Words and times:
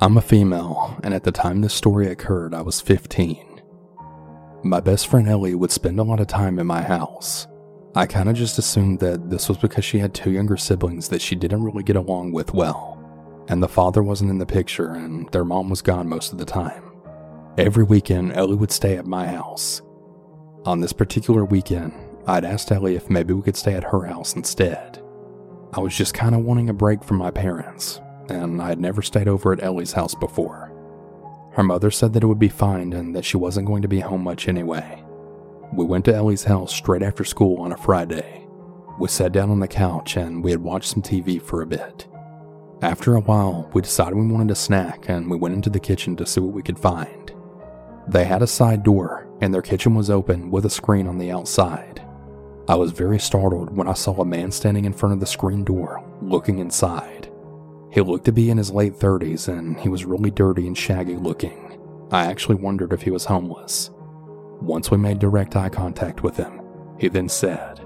I'm 0.00 0.16
a 0.16 0.22
female, 0.22 0.98
and 1.04 1.14
at 1.14 1.22
the 1.22 1.30
time 1.30 1.60
this 1.60 1.72
story 1.72 2.08
occurred, 2.08 2.52
I 2.52 2.62
was 2.62 2.80
15. 2.80 3.62
My 4.64 4.80
best 4.80 5.06
friend 5.06 5.28
Ellie 5.28 5.54
would 5.54 5.70
spend 5.70 6.00
a 6.00 6.02
lot 6.02 6.18
of 6.20 6.26
time 6.26 6.58
in 6.58 6.66
my 6.66 6.82
house. 6.82 7.46
I 7.94 8.06
kind 8.06 8.28
of 8.28 8.34
just 8.34 8.58
assumed 8.58 8.98
that 8.98 9.30
this 9.30 9.48
was 9.48 9.56
because 9.56 9.84
she 9.84 10.00
had 10.00 10.12
two 10.12 10.32
younger 10.32 10.56
siblings 10.56 11.08
that 11.10 11.22
she 11.22 11.36
didn't 11.36 11.62
really 11.62 11.84
get 11.84 11.94
along 11.94 12.32
with 12.32 12.52
well, 12.52 13.00
and 13.48 13.62
the 13.62 13.68
father 13.68 14.02
wasn't 14.02 14.30
in 14.30 14.38
the 14.38 14.46
picture, 14.46 14.90
and 14.90 15.30
their 15.30 15.44
mom 15.44 15.70
was 15.70 15.80
gone 15.80 16.08
most 16.08 16.32
of 16.32 16.38
the 16.38 16.44
time. 16.44 16.82
Every 17.56 17.84
weekend, 17.84 18.32
Ellie 18.32 18.56
would 18.56 18.72
stay 18.72 18.96
at 18.96 19.06
my 19.06 19.28
house. 19.28 19.80
On 20.64 20.80
this 20.80 20.92
particular 20.92 21.44
weekend, 21.44 21.92
I'd 22.26 22.44
asked 22.44 22.72
Ellie 22.72 22.96
if 22.96 23.08
maybe 23.08 23.32
we 23.32 23.42
could 23.42 23.56
stay 23.56 23.74
at 23.74 23.84
her 23.84 24.06
house 24.06 24.34
instead. 24.34 25.00
I 25.72 25.78
was 25.78 25.96
just 25.96 26.14
kind 26.14 26.34
of 26.34 26.42
wanting 26.42 26.68
a 26.68 26.74
break 26.74 27.04
from 27.04 27.18
my 27.18 27.30
parents, 27.30 28.00
and 28.28 28.60
I 28.60 28.68
had 28.68 28.80
never 28.80 29.02
stayed 29.02 29.28
over 29.28 29.52
at 29.52 29.62
Ellie's 29.62 29.92
house 29.92 30.14
before. 30.14 30.72
Her 31.52 31.62
mother 31.62 31.90
said 31.90 32.12
that 32.12 32.22
it 32.22 32.26
would 32.26 32.38
be 32.38 32.48
fine 32.48 32.92
and 32.92 33.14
that 33.14 33.24
she 33.24 33.36
wasn't 33.36 33.66
going 33.66 33.82
to 33.82 33.88
be 33.88 34.00
home 34.00 34.22
much 34.22 34.48
anyway. 34.48 35.04
We 35.72 35.84
went 35.84 36.04
to 36.06 36.14
Ellie's 36.14 36.44
house 36.44 36.74
straight 36.74 37.02
after 37.02 37.24
school 37.24 37.60
on 37.60 37.72
a 37.72 37.76
Friday. 37.76 38.46
We 38.98 39.08
sat 39.08 39.32
down 39.32 39.50
on 39.50 39.60
the 39.60 39.68
couch 39.68 40.16
and 40.16 40.42
we 40.42 40.50
had 40.50 40.62
watched 40.62 40.90
some 40.90 41.02
TV 41.02 41.40
for 41.40 41.62
a 41.62 41.66
bit. 41.66 42.06
After 42.82 43.14
a 43.14 43.20
while, 43.20 43.70
we 43.72 43.82
decided 43.82 44.16
we 44.16 44.26
wanted 44.26 44.50
a 44.50 44.56
snack 44.56 45.08
and 45.08 45.30
we 45.30 45.36
went 45.36 45.54
into 45.54 45.70
the 45.70 45.80
kitchen 45.80 46.16
to 46.16 46.26
see 46.26 46.40
what 46.40 46.52
we 46.52 46.62
could 46.62 46.78
find. 46.78 47.32
They 48.06 48.24
had 48.24 48.42
a 48.42 48.46
side 48.46 48.82
door, 48.82 49.26
and 49.40 49.52
their 49.52 49.62
kitchen 49.62 49.94
was 49.94 50.10
open 50.10 50.50
with 50.50 50.66
a 50.66 50.70
screen 50.70 51.06
on 51.06 51.18
the 51.18 51.30
outside. 51.30 52.02
I 52.68 52.74
was 52.74 52.92
very 52.92 53.18
startled 53.18 53.76
when 53.76 53.88
I 53.88 53.94
saw 53.94 54.20
a 54.20 54.24
man 54.24 54.50
standing 54.50 54.84
in 54.84 54.92
front 54.92 55.14
of 55.14 55.20
the 55.20 55.26
screen 55.26 55.64
door, 55.64 56.04
looking 56.20 56.58
inside. 56.58 57.30
He 57.94 58.00
looked 58.00 58.24
to 58.24 58.32
be 58.32 58.50
in 58.50 58.58
his 58.58 58.72
late 58.72 58.94
30s 58.94 59.46
and 59.46 59.78
he 59.78 59.88
was 59.88 60.04
really 60.04 60.32
dirty 60.32 60.66
and 60.66 60.76
shaggy 60.76 61.14
looking. 61.14 61.78
I 62.10 62.26
actually 62.26 62.56
wondered 62.56 62.92
if 62.92 63.02
he 63.02 63.12
was 63.12 63.24
homeless. 63.24 63.90
Once 64.60 64.90
we 64.90 64.96
made 64.96 65.20
direct 65.20 65.54
eye 65.54 65.68
contact 65.68 66.24
with 66.24 66.36
him, 66.36 66.60
he 66.98 67.06
then 67.06 67.28
said, 67.28 67.84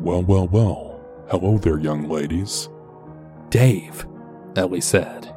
Well, 0.00 0.24
well, 0.24 0.48
well. 0.48 1.00
Hello 1.30 1.56
there, 1.56 1.78
young 1.78 2.08
ladies. 2.08 2.68
Dave, 3.48 4.08
Ellie 4.56 4.80
said. 4.80 5.32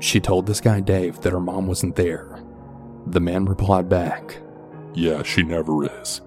She 0.00 0.20
told 0.20 0.44
this 0.44 0.60
guy 0.60 0.80
Dave 0.80 1.18
that 1.22 1.32
her 1.32 1.40
mom 1.40 1.66
wasn't 1.66 1.96
there. 1.96 2.42
The 3.06 3.20
man 3.20 3.46
replied 3.46 3.88
back, 3.88 4.38
Yeah, 4.92 5.22
she 5.22 5.44
never 5.44 5.86
is. 6.00 6.20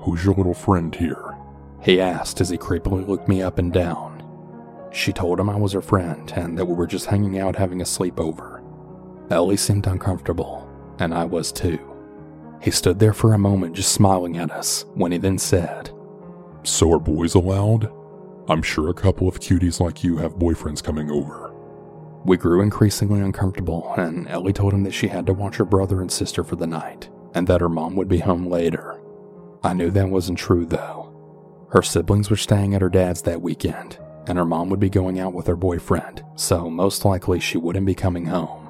Who's 0.00 0.22
your 0.22 0.34
little 0.34 0.52
friend 0.52 0.94
here? 0.94 1.34
He 1.80 1.98
asked 1.98 2.42
as 2.42 2.50
he 2.50 2.58
creepily 2.58 3.08
looked 3.08 3.26
me 3.26 3.40
up 3.40 3.58
and 3.58 3.72
down. 3.72 4.17
She 4.90 5.12
told 5.12 5.38
him 5.38 5.50
I 5.50 5.56
was 5.56 5.72
her 5.72 5.82
friend 5.82 6.32
and 6.34 6.58
that 6.58 6.64
we 6.64 6.74
were 6.74 6.86
just 6.86 7.06
hanging 7.06 7.38
out 7.38 7.56
having 7.56 7.80
a 7.80 7.84
sleepover. 7.84 8.62
Ellie 9.30 9.56
seemed 9.56 9.86
uncomfortable, 9.86 10.68
and 10.98 11.12
I 11.14 11.24
was 11.24 11.52
too. 11.52 11.78
He 12.62 12.70
stood 12.70 12.98
there 12.98 13.12
for 13.12 13.34
a 13.34 13.38
moment 13.38 13.76
just 13.76 13.92
smiling 13.92 14.38
at 14.38 14.50
us 14.50 14.84
when 14.94 15.12
he 15.12 15.18
then 15.18 15.38
said, 15.38 15.90
So 16.64 16.92
are 16.92 16.98
boys 16.98 17.34
allowed? 17.34 17.92
I'm 18.48 18.62
sure 18.62 18.88
a 18.88 18.94
couple 18.94 19.28
of 19.28 19.40
cuties 19.40 19.80
like 19.80 20.02
you 20.02 20.16
have 20.16 20.36
boyfriends 20.36 20.82
coming 20.82 21.10
over. 21.10 21.52
We 22.24 22.36
grew 22.36 22.62
increasingly 22.62 23.20
uncomfortable, 23.20 23.92
and 23.96 24.26
Ellie 24.28 24.52
told 24.52 24.72
him 24.72 24.82
that 24.84 24.94
she 24.94 25.08
had 25.08 25.26
to 25.26 25.34
watch 25.34 25.56
her 25.56 25.64
brother 25.64 26.00
and 26.00 26.10
sister 26.10 26.42
for 26.42 26.56
the 26.56 26.66
night, 26.66 27.08
and 27.34 27.46
that 27.46 27.60
her 27.60 27.68
mom 27.68 27.94
would 27.96 28.08
be 28.08 28.18
home 28.18 28.46
later. 28.46 29.00
I 29.62 29.74
knew 29.74 29.90
that 29.90 30.08
wasn't 30.08 30.38
true, 30.38 30.64
though. 30.64 31.14
Her 31.70 31.82
siblings 31.82 32.30
were 32.30 32.36
staying 32.36 32.74
at 32.74 32.82
her 32.82 32.88
dad's 32.88 33.22
that 33.22 33.42
weekend, 33.42 33.98
and 34.28 34.38
her 34.38 34.44
mom 34.44 34.68
would 34.68 34.80
be 34.80 34.90
going 34.90 35.18
out 35.18 35.32
with 35.32 35.46
her 35.46 35.56
boyfriend, 35.56 36.22
so 36.36 36.68
most 36.68 37.04
likely 37.04 37.40
she 37.40 37.58
wouldn't 37.58 37.86
be 37.86 37.94
coming 37.94 38.26
home. 38.26 38.66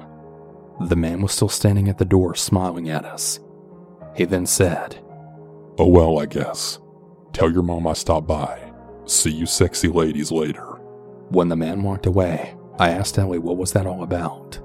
The 0.87 0.95
man 0.95 1.21
was 1.21 1.33
still 1.33 1.49
standing 1.49 1.89
at 1.89 1.97
the 1.97 2.05
door 2.05 2.35
smiling 2.35 2.89
at 2.89 3.05
us. 3.05 3.39
He 4.15 4.25
then 4.25 4.45
said, 4.45 5.03
Oh 5.77 5.87
well, 5.87 6.19
I 6.19 6.25
guess. 6.25 6.79
Tell 7.33 7.51
your 7.51 7.63
mom 7.63 7.85
I 7.85 7.93
stopped 7.93 8.27
by. 8.27 8.71
See 9.05 9.31
you 9.31 9.45
sexy 9.45 9.89
ladies 9.89 10.31
later. 10.31 10.65
When 11.29 11.49
the 11.49 11.55
man 11.55 11.83
walked 11.83 12.05
away, 12.05 12.55
I 12.79 12.91
asked 12.91 13.17
Ellie 13.17 13.39
what 13.39 13.57
was 13.57 13.73
that 13.73 13.85
all 13.85 14.03
about. 14.03 14.59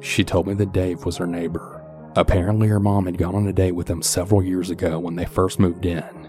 She 0.00 0.24
told 0.24 0.46
me 0.46 0.54
that 0.54 0.72
Dave 0.72 1.04
was 1.04 1.16
her 1.16 1.26
neighbor. 1.26 1.84
Apparently, 2.16 2.68
her 2.68 2.80
mom 2.80 3.06
had 3.06 3.18
gone 3.18 3.34
on 3.34 3.48
a 3.48 3.52
date 3.52 3.72
with 3.72 3.88
him 3.88 4.02
several 4.02 4.42
years 4.42 4.70
ago 4.70 4.98
when 4.98 5.16
they 5.16 5.24
first 5.24 5.58
moved 5.58 5.86
in. 5.86 6.21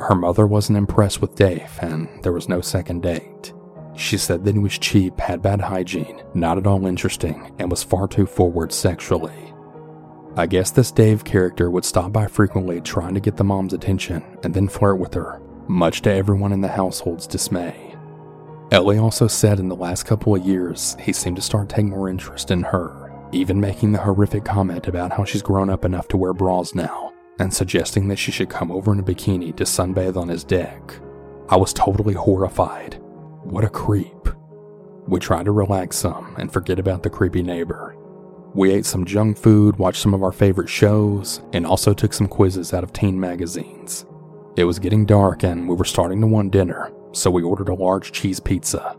Her 0.00 0.14
mother 0.14 0.46
wasn't 0.46 0.78
impressed 0.78 1.20
with 1.20 1.34
Dave, 1.34 1.78
and 1.82 2.08
there 2.22 2.32
was 2.32 2.48
no 2.48 2.60
second 2.60 3.02
date. 3.02 3.52
She 3.94 4.16
said 4.16 4.44
that 4.44 4.54
he 4.54 4.58
was 4.58 4.78
cheap, 4.78 5.20
had 5.20 5.42
bad 5.42 5.60
hygiene, 5.60 6.22
not 6.32 6.56
at 6.56 6.66
all 6.66 6.86
interesting, 6.86 7.52
and 7.58 7.70
was 7.70 7.82
far 7.82 8.08
too 8.08 8.24
forward 8.24 8.72
sexually. 8.72 9.52
I 10.36 10.46
guess 10.46 10.70
this 10.70 10.90
Dave 10.90 11.24
character 11.24 11.70
would 11.70 11.84
stop 11.84 12.12
by 12.12 12.26
frequently 12.28 12.80
trying 12.80 13.14
to 13.14 13.20
get 13.20 13.36
the 13.36 13.44
mom's 13.44 13.74
attention 13.74 14.24
and 14.42 14.54
then 14.54 14.68
flirt 14.68 14.98
with 14.98 15.12
her, 15.14 15.42
much 15.68 16.02
to 16.02 16.10
everyone 16.10 16.52
in 16.52 16.60
the 16.60 16.68
household's 16.68 17.26
dismay. 17.26 17.94
Ellie 18.70 18.98
also 18.98 19.26
said 19.26 19.58
in 19.58 19.68
the 19.68 19.76
last 19.76 20.04
couple 20.04 20.34
of 20.34 20.46
years 20.46 20.96
he 21.00 21.12
seemed 21.12 21.36
to 21.36 21.42
start 21.42 21.68
taking 21.68 21.90
more 21.90 22.08
interest 22.08 22.50
in 22.52 22.62
her, 22.62 23.12
even 23.32 23.60
making 23.60 23.92
the 23.92 23.98
horrific 23.98 24.44
comment 24.44 24.86
about 24.86 25.12
how 25.12 25.24
she's 25.24 25.42
grown 25.42 25.68
up 25.68 25.84
enough 25.84 26.08
to 26.08 26.16
wear 26.16 26.32
bras 26.32 26.74
now, 26.74 27.09
and 27.40 27.52
suggesting 27.52 28.06
that 28.08 28.18
she 28.18 28.30
should 28.30 28.50
come 28.50 28.70
over 28.70 28.92
in 28.92 29.00
a 29.00 29.02
bikini 29.02 29.56
to 29.56 29.64
sunbathe 29.64 30.16
on 30.16 30.28
his 30.28 30.44
deck. 30.44 31.00
I 31.48 31.56
was 31.56 31.72
totally 31.72 32.12
horrified. 32.12 33.00
What 33.42 33.64
a 33.64 33.70
creep. 33.70 34.28
We 35.08 35.18
tried 35.18 35.46
to 35.46 35.52
relax 35.52 35.96
some 35.96 36.36
and 36.38 36.52
forget 36.52 36.78
about 36.78 37.02
the 37.02 37.10
creepy 37.10 37.42
neighbor. 37.42 37.96
We 38.54 38.70
ate 38.70 38.84
some 38.84 39.06
junk 39.06 39.38
food, 39.38 39.78
watched 39.78 40.02
some 40.02 40.12
of 40.12 40.22
our 40.22 40.32
favorite 40.32 40.68
shows, 40.68 41.40
and 41.52 41.66
also 41.66 41.94
took 41.94 42.12
some 42.12 42.28
quizzes 42.28 42.74
out 42.74 42.84
of 42.84 42.92
teen 42.92 43.18
magazines. 43.18 44.04
It 44.56 44.64
was 44.64 44.78
getting 44.78 45.06
dark 45.06 45.42
and 45.42 45.66
we 45.66 45.74
were 45.74 45.84
starting 45.84 46.20
to 46.20 46.26
want 46.26 46.52
dinner, 46.52 46.92
so 47.12 47.30
we 47.30 47.42
ordered 47.42 47.70
a 47.70 47.74
large 47.74 48.12
cheese 48.12 48.38
pizza. 48.38 48.98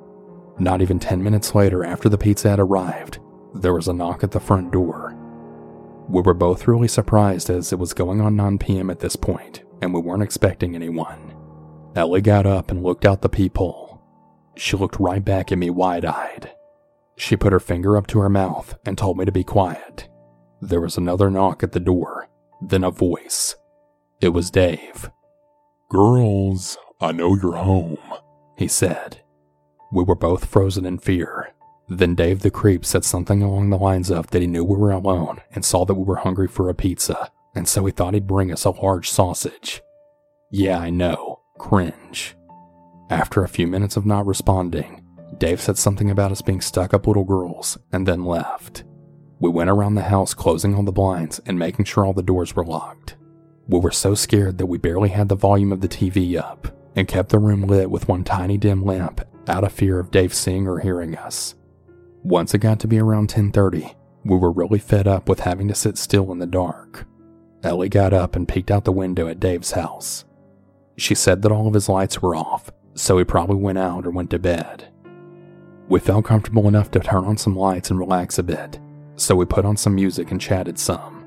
Not 0.58 0.82
even 0.82 1.00
10 1.00 1.22
minutes 1.22 1.54
later, 1.54 1.86
after 1.86 2.10
the 2.10 2.18
pizza 2.18 2.50
had 2.50 2.60
arrived, 2.60 3.20
there 3.54 3.74
was 3.74 3.88
a 3.88 3.94
knock 3.94 4.24
at 4.24 4.32
the 4.32 4.40
front 4.40 4.72
door. 4.72 5.11
We 6.12 6.22
were 6.22 6.34
both 6.34 6.68
really 6.68 6.90
surprised 6.90 7.50
as 7.50 7.72
it 7.72 7.80
was 7.80 7.94
going 7.94 8.20
on 8.20 8.36
9 8.36 8.58
p.m. 8.58 8.90
at 8.90 9.00
this 9.00 9.16
point, 9.16 9.64
and 9.82 9.94
we 9.94 10.02
weren't 10.02 10.24
expecting 10.24 10.76
anyone. 10.76 11.34
Ellie 11.96 12.20
got 12.20 12.46
up 12.46 12.70
and 12.70 12.84
looked 12.84 13.06
out 13.06 13.22
the 13.22 13.30
peephole. 13.30 14.02
She 14.58 14.76
looked 14.76 15.00
right 15.00 15.24
back 15.24 15.54
at 15.54 15.58
me 15.58 15.70
wide 15.70 16.04
eyed. 16.04 16.52
She 17.16 17.38
put 17.38 17.54
her 17.54 17.62
finger 17.62 17.96
up 17.96 18.08
to 18.08 18.20
her 18.20 18.30
mouth 18.30 18.78
and 18.86 18.98
told 18.98 19.18
me 19.18 19.24
to 19.24 19.32
be 19.32 19.46
quiet. 19.46 20.10
There 20.62 20.82
was 20.82 20.98
another 20.98 21.30
knock 21.30 21.64
at 21.64 21.72
the 21.72 21.80
door, 21.80 22.28
then 22.62 22.84
a 22.84 22.92
voice. 22.92 23.56
It 24.20 24.30
was 24.30 24.52
Dave. 24.52 25.10
Girls, 25.90 26.78
I 27.00 27.14
know 27.14 27.36
you're 27.36 27.56
home. 27.56 27.98
he 28.58 28.68
said. 28.68 29.22
We 29.94 30.04
were 30.04 30.16
both 30.16 30.44
frozen 30.44 30.86
in 30.86 30.98
fear. 30.98 31.54
Then 31.94 32.16
Dave 32.16 32.40
the 32.40 32.50
creep 32.50 32.86
said 32.86 33.04
something 33.04 33.44
along 33.44 33.70
the 33.70 33.78
lines 33.78 34.10
of 34.10 34.28
that 34.28 34.42
he 34.42 34.48
knew 34.48 34.64
we 34.64 34.78
were 34.78 34.92
alone 34.92 35.42
and 35.52 35.66
saw 35.66 35.84
that 35.84 35.96
we 35.96 36.06
were 36.06 36.16
hungry 36.16 36.48
for 36.48 36.70
a 36.70 36.74
pizza, 36.74 37.30
and 37.54 37.68
so 37.68 37.86
he 37.86 37.92
thought 37.92 38.14
he'd 38.14 38.26
bring 38.28 38.50
us 38.50 38.64
a 38.64 38.70
large 38.70 39.10
sausage. 39.10 39.82
Yeah, 40.50 40.80
I 40.80 40.90
know. 40.90 41.42
Cringe. 41.58 42.38
After 43.10 43.44
a 43.44 43.50
few 43.50 43.68
minutes 43.68 43.98
of 43.98 44.06
not 44.06 44.26
responding, 44.26 45.06
Dave 45.38 45.60
said 45.60 45.78
something 45.78 46.10
about 46.10 46.32
us 46.32 46.42
being 46.42 46.62
stuck 46.62 46.94
up 46.94 47.08
little 47.08 47.26
girls 47.26 47.78
and 47.92 48.08
then 48.08 48.24
left. 48.24 48.86
We 49.42 49.50
went 49.50 49.70
around 49.70 49.96
the 49.96 50.04
house 50.04 50.34
closing 50.34 50.74
all 50.74 50.84
the 50.84 50.94
blinds 50.94 51.42
and 51.46 51.60
making 51.60 51.84
sure 51.84 52.06
all 52.06 52.14
the 52.14 52.24
doors 52.24 52.56
were 52.56 52.64
locked. 52.64 53.18
We 53.68 53.80
were 53.80 53.92
so 53.92 54.16
scared 54.16 54.60
that 54.60 54.68
we 54.68 54.78
barely 54.78 55.10
had 55.10 55.28
the 55.28 55.36
volume 55.36 55.74
of 55.74 55.82
the 55.82 55.90
TV 55.90 56.40
up 56.40 56.70
and 56.96 57.06
kept 57.06 57.32
the 57.32 57.40
room 57.40 57.64
lit 57.64 57.92
with 57.92 58.08
one 58.08 58.24
tiny 58.24 58.58
dim 58.58 58.86
lamp 58.86 59.28
out 59.50 59.66
of 59.66 59.74
fear 59.74 60.00
of 60.00 60.10
Dave 60.10 60.34
seeing 60.34 60.70
or 60.70 60.80
hearing 60.80 61.18
us. 61.18 61.56
Once 62.24 62.54
it 62.54 62.60
got 62.60 62.80
to 62.80 62.88
be 62.88 63.00
around 63.00 63.30
10:30, 63.30 63.96
we 64.24 64.38
were 64.38 64.52
really 64.52 64.78
fed 64.78 65.08
up 65.08 65.28
with 65.28 65.40
having 65.40 65.68
to 65.68 65.74
sit 65.74 65.98
still 65.98 66.32
in 66.32 66.38
the 66.38 66.46
dark. 66.46 67.08
Ellie 67.64 67.90
got 67.90 68.14
up 68.14 68.36
and 68.36 68.48
peeked 68.48 68.70
out 68.70 68.86
the 68.86 68.92
window 68.92 69.28
at 69.28 69.40
Dave's 69.40 69.72
house. 69.72 70.24
She 70.98 71.16
said 71.16 71.42
that 71.42 71.52
all 71.52 71.68
of 71.68 71.74
his 71.74 71.90
lights 71.90 72.22
were 72.22 72.36
off, 72.36 72.72
so 72.94 73.18
he 73.18 73.24
probably 73.24 73.56
went 73.56 73.80
out 73.80 74.06
or 74.06 74.12
went 74.12 74.30
to 74.32 74.40
bed. 74.40 74.88
We 75.90 76.00
felt 76.00 76.26
comfortable 76.26 76.68
enough 76.68 76.92
to 76.92 77.00
turn 77.00 77.26
on 77.26 77.38
some 77.38 77.56
lights 77.56 77.90
and 77.90 78.00
relax 78.00 78.38
a 78.38 78.44
bit, 78.44 78.80
so 79.16 79.36
we 79.36 79.46
put 79.46 79.66
on 79.66 79.76
some 79.76 79.96
music 79.96 80.30
and 80.30 80.40
chatted 80.40 80.78
some. 80.78 81.26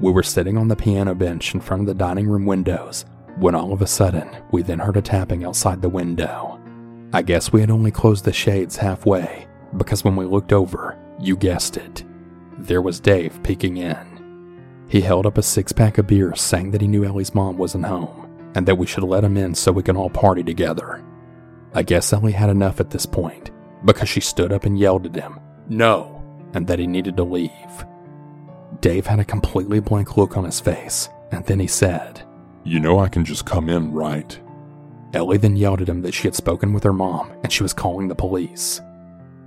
We 0.00 0.12
were 0.12 0.22
sitting 0.22 0.56
on 0.56 0.68
the 0.68 0.76
piano 0.76 1.16
bench 1.16 1.54
in 1.54 1.60
front 1.60 1.80
of 1.80 1.86
the 1.88 1.94
dining 1.94 2.28
room 2.28 2.46
windows 2.46 3.04
when 3.38 3.56
all 3.56 3.72
of 3.72 3.82
a 3.82 3.86
sudden 3.88 4.28
we 4.52 4.62
then 4.62 4.78
heard 4.78 4.96
a 4.96 5.02
tapping 5.02 5.44
outside 5.44 5.82
the 5.82 5.88
window. 5.88 6.60
I 7.12 7.22
guess 7.22 7.52
we 7.52 7.60
had 7.60 7.70
only 7.70 7.90
closed 7.90 8.24
the 8.24 8.32
shades 8.32 8.76
halfway 8.76 9.48
because 9.76 10.04
when 10.04 10.16
we 10.16 10.24
looked 10.24 10.52
over, 10.52 10.98
you 11.20 11.36
guessed 11.36 11.76
it, 11.76 12.04
there 12.58 12.82
was 12.82 13.00
Dave 13.00 13.42
peeking 13.42 13.76
in. 13.78 14.14
He 14.88 15.00
held 15.00 15.26
up 15.26 15.38
a 15.38 15.42
six 15.42 15.72
pack 15.72 15.98
of 15.98 16.06
beer 16.06 16.34
saying 16.34 16.70
that 16.70 16.80
he 16.80 16.86
knew 16.86 17.04
Ellie's 17.04 17.34
mom 17.34 17.56
wasn't 17.56 17.86
home 17.86 18.52
and 18.54 18.66
that 18.66 18.78
we 18.78 18.86
should 18.86 19.02
let 19.02 19.24
him 19.24 19.36
in 19.36 19.54
so 19.54 19.72
we 19.72 19.82
can 19.82 19.96
all 19.96 20.10
party 20.10 20.42
together. 20.42 21.04
I 21.72 21.82
guess 21.82 22.12
Ellie 22.12 22.32
had 22.32 22.50
enough 22.50 22.78
at 22.78 22.90
this 22.90 23.06
point 23.06 23.50
because 23.84 24.08
she 24.08 24.20
stood 24.20 24.52
up 24.52 24.64
and 24.64 24.78
yelled 24.78 25.06
at 25.06 25.14
him, 25.14 25.40
No! 25.68 26.22
and 26.52 26.66
that 26.68 26.78
he 26.78 26.86
needed 26.86 27.16
to 27.16 27.24
leave. 27.24 27.50
Dave 28.80 29.06
had 29.06 29.18
a 29.18 29.24
completely 29.24 29.80
blank 29.80 30.16
look 30.16 30.36
on 30.36 30.44
his 30.44 30.60
face, 30.60 31.08
and 31.32 31.44
then 31.46 31.58
he 31.58 31.66
said, 31.66 32.22
You 32.62 32.78
know 32.78 33.00
I 33.00 33.08
can 33.08 33.24
just 33.24 33.44
come 33.44 33.68
in, 33.68 33.92
right? 33.92 34.38
Ellie 35.14 35.38
then 35.38 35.56
yelled 35.56 35.80
at 35.80 35.88
him 35.88 36.02
that 36.02 36.14
she 36.14 36.24
had 36.24 36.34
spoken 36.34 36.72
with 36.72 36.82
her 36.82 36.92
mom 36.92 37.32
and 37.42 37.52
she 37.52 37.62
was 37.62 37.72
calling 37.72 38.08
the 38.08 38.14
police. 38.14 38.80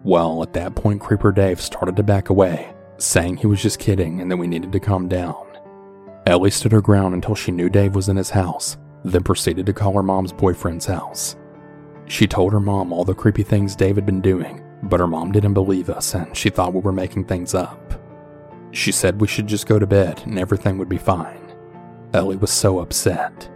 Well, 0.07 0.41
at 0.41 0.53
that 0.53 0.73
point, 0.73 1.01
Creeper 1.01 1.33
Dave 1.33 1.59
started 1.59 1.97
to 1.97 2.01
back 2.01 2.29
away, 2.29 2.73
saying 2.97 3.35
he 3.35 3.47
was 3.47 3.61
just 3.61 3.77
kidding 3.77 4.21
and 4.21 4.31
that 4.31 4.37
we 4.37 4.47
needed 4.47 4.71
to 4.71 4.79
calm 4.79 5.09
down. 5.09 5.45
Ellie 6.25 6.49
stood 6.49 6.71
her 6.71 6.79
ground 6.79 7.13
until 7.13 7.35
she 7.35 7.51
knew 7.51 7.67
Dave 7.67 7.93
was 7.93 8.07
in 8.07 8.15
his 8.15 8.29
house, 8.29 8.77
then 9.03 9.21
proceeded 9.23 9.65
to 9.65 9.73
call 9.73 9.91
her 9.95 10.03
mom's 10.03 10.31
boyfriend's 10.31 10.85
house. 10.85 11.35
She 12.05 12.25
told 12.25 12.53
her 12.53 12.61
mom 12.61 12.93
all 12.93 13.03
the 13.03 13.13
creepy 13.13 13.43
things 13.43 13.75
Dave 13.75 13.95
had 13.95 14.05
been 14.05 14.21
doing, 14.21 14.63
but 14.83 15.01
her 15.01 15.07
mom 15.07 15.33
didn't 15.33 15.53
believe 15.53 15.89
us 15.89 16.15
and 16.15 16.37
she 16.37 16.49
thought 16.49 16.73
we 16.73 16.79
were 16.79 16.93
making 16.93 17.25
things 17.25 17.53
up. 17.53 18.01
She 18.71 18.93
said 18.93 19.19
we 19.19 19.27
should 19.27 19.47
just 19.47 19.67
go 19.67 19.77
to 19.77 19.85
bed 19.85 20.23
and 20.25 20.39
everything 20.39 20.77
would 20.77 20.87
be 20.87 20.97
fine. 20.97 21.53
Ellie 22.13 22.37
was 22.37 22.51
so 22.51 22.79
upset. 22.79 23.49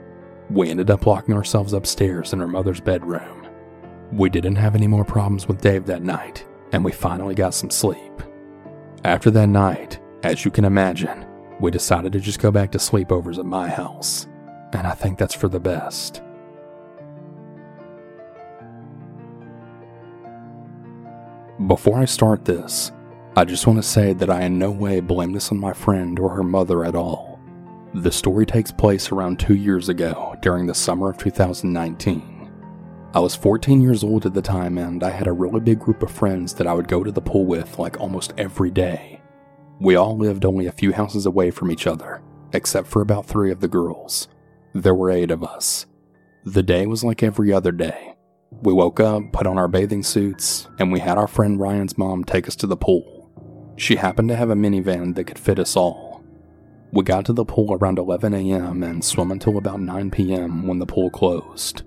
We 0.49 0.69
ended 0.69 0.91
up 0.91 1.07
locking 1.07 1.33
ourselves 1.33 1.71
upstairs 1.71 2.33
in 2.33 2.39
her 2.39 2.47
mother's 2.47 2.81
bedroom. 2.81 3.40
We 4.11 4.29
didn't 4.29 4.57
have 4.57 4.75
any 4.75 4.87
more 4.87 5.05
problems 5.05 5.47
with 5.47 5.61
Dave 5.61 5.85
that 5.85 6.03
night, 6.03 6.45
and 6.73 6.83
we 6.83 6.91
finally 6.91 7.33
got 7.33 7.53
some 7.53 7.69
sleep. 7.69 8.21
After 9.05 9.31
that 9.31 9.47
night, 9.47 9.99
as 10.23 10.43
you 10.43 10.51
can 10.51 10.65
imagine, 10.65 11.25
we 11.61 11.71
decided 11.71 12.11
to 12.13 12.19
just 12.19 12.39
go 12.39 12.51
back 12.51 12.71
to 12.71 12.77
sleepovers 12.77 13.39
at 13.39 13.45
my 13.45 13.69
house, 13.69 14.27
and 14.73 14.85
I 14.85 14.91
think 14.91 15.17
that's 15.17 15.33
for 15.33 15.47
the 15.47 15.59
best. 15.59 16.21
Before 21.67 21.99
I 21.99 22.05
start 22.05 22.43
this, 22.43 22.91
I 23.37 23.45
just 23.45 23.65
want 23.65 23.77
to 23.77 23.87
say 23.87 24.11
that 24.13 24.29
I 24.29 24.41
in 24.41 24.59
no 24.59 24.71
way 24.71 24.99
blame 24.99 25.31
this 25.31 25.51
on 25.51 25.59
my 25.59 25.71
friend 25.71 26.19
or 26.19 26.29
her 26.31 26.43
mother 26.43 26.83
at 26.83 26.95
all. 26.95 27.39
The 27.93 28.11
story 28.11 28.45
takes 28.45 28.71
place 28.71 29.11
around 29.11 29.39
two 29.39 29.55
years 29.55 29.87
ago 29.87 30.35
during 30.41 30.65
the 30.65 30.73
summer 30.73 31.09
of 31.09 31.17
2019. 31.17 32.30
I 33.13 33.19
was 33.19 33.35
14 33.35 33.81
years 33.81 34.05
old 34.05 34.25
at 34.25 34.33
the 34.33 34.41
time 34.41 34.77
and 34.77 35.03
I 35.03 35.09
had 35.09 35.27
a 35.27 35.33
really 35.33 35.59
big 35.59 35.79
group 35.79 36.01
of 36.01 36.09
friends 36.09 36.53
that 36.53 36.65
I 36.65 36.73
would 36.73 36.87
go 36.87 37.03
to 37.03 37.11
the 37.11 37.19
pool 37.19 37.45
with 37.45 37.77
like 37.77 37.99
almost 37.99 38.33
every 38.37 38.71
day. 38.71 39.19
We 39.81 39.97
all 39.97 40.17
lived 40.17 40.45
only 40.45 40.67
a 40.67 40.71
few 40.71 40.93
houses 40.93 41.25
away 41.25 41.51
from 41.51 41.71
each 41.71 41.87
other, 41.87 42.21
except 42.53 42.87
for 42.87 43.01
about 43.01 43.25
three 43.25 43.51
of 43.51 43.59
the 43.59 43.67
girls. 43.67 44.29
There 44.73 44.95
were 44.95 45.11
eight 45.11 45.29
of 45.29 45.43
us. 45.43 45.87
The 46.45 46.63
day 46.63 46.85
was 46.85 47.03
like 47.03 47.21
every 47.21 47.51
other 47.51 47.73
day. 47.73 48.15
We 48.61 48.71
woke 48.71 49.01
up, 49.01 49.33
put 49.33 49.45
on 49.45 49.57
our 49.57 49.67
bathing 49.67 50.03
suits, 50.03 50.69
and 50.79 50.89
we 50.89 51.01
had 51.01 51.17
our 51.17 51.27
friend 51.27 51.59
Ryan's 51.59 51.97
mom 51.97 52.23
take 52.23 52.47
us 52.47 52.55
to 52.57 52.67
the 52.67 52.77
pool. 52.77 53.29
She 53.75 53.97
happened 53.97 54.29
to 54.29 54.37
have 54.37 54.51
a 54.51 54.55
minivan 54.55 55.15
that 55.15 55.25
could 55.25 55.39
fit 55.39 55.59
us 55.59 55.75
all. 55.75 56.23
We 56.93 57.03
got 57.03 57.25
to 57.25 57.33
the 57.33 57.43
pool 57.43 57.73
around 57.73 57.99
11 57.99 58.33
a.m. 58.33 58.83
and 58.83 59.03
swam 59.03 59.31
until 59.31 59.57
about 59.57 59.81
9 59.81 60.11
p.m. 60.11 60.65
when 60.65 60.79
the 60.79 60.85
pool 60.85 61.09
closed. 61.09 61.83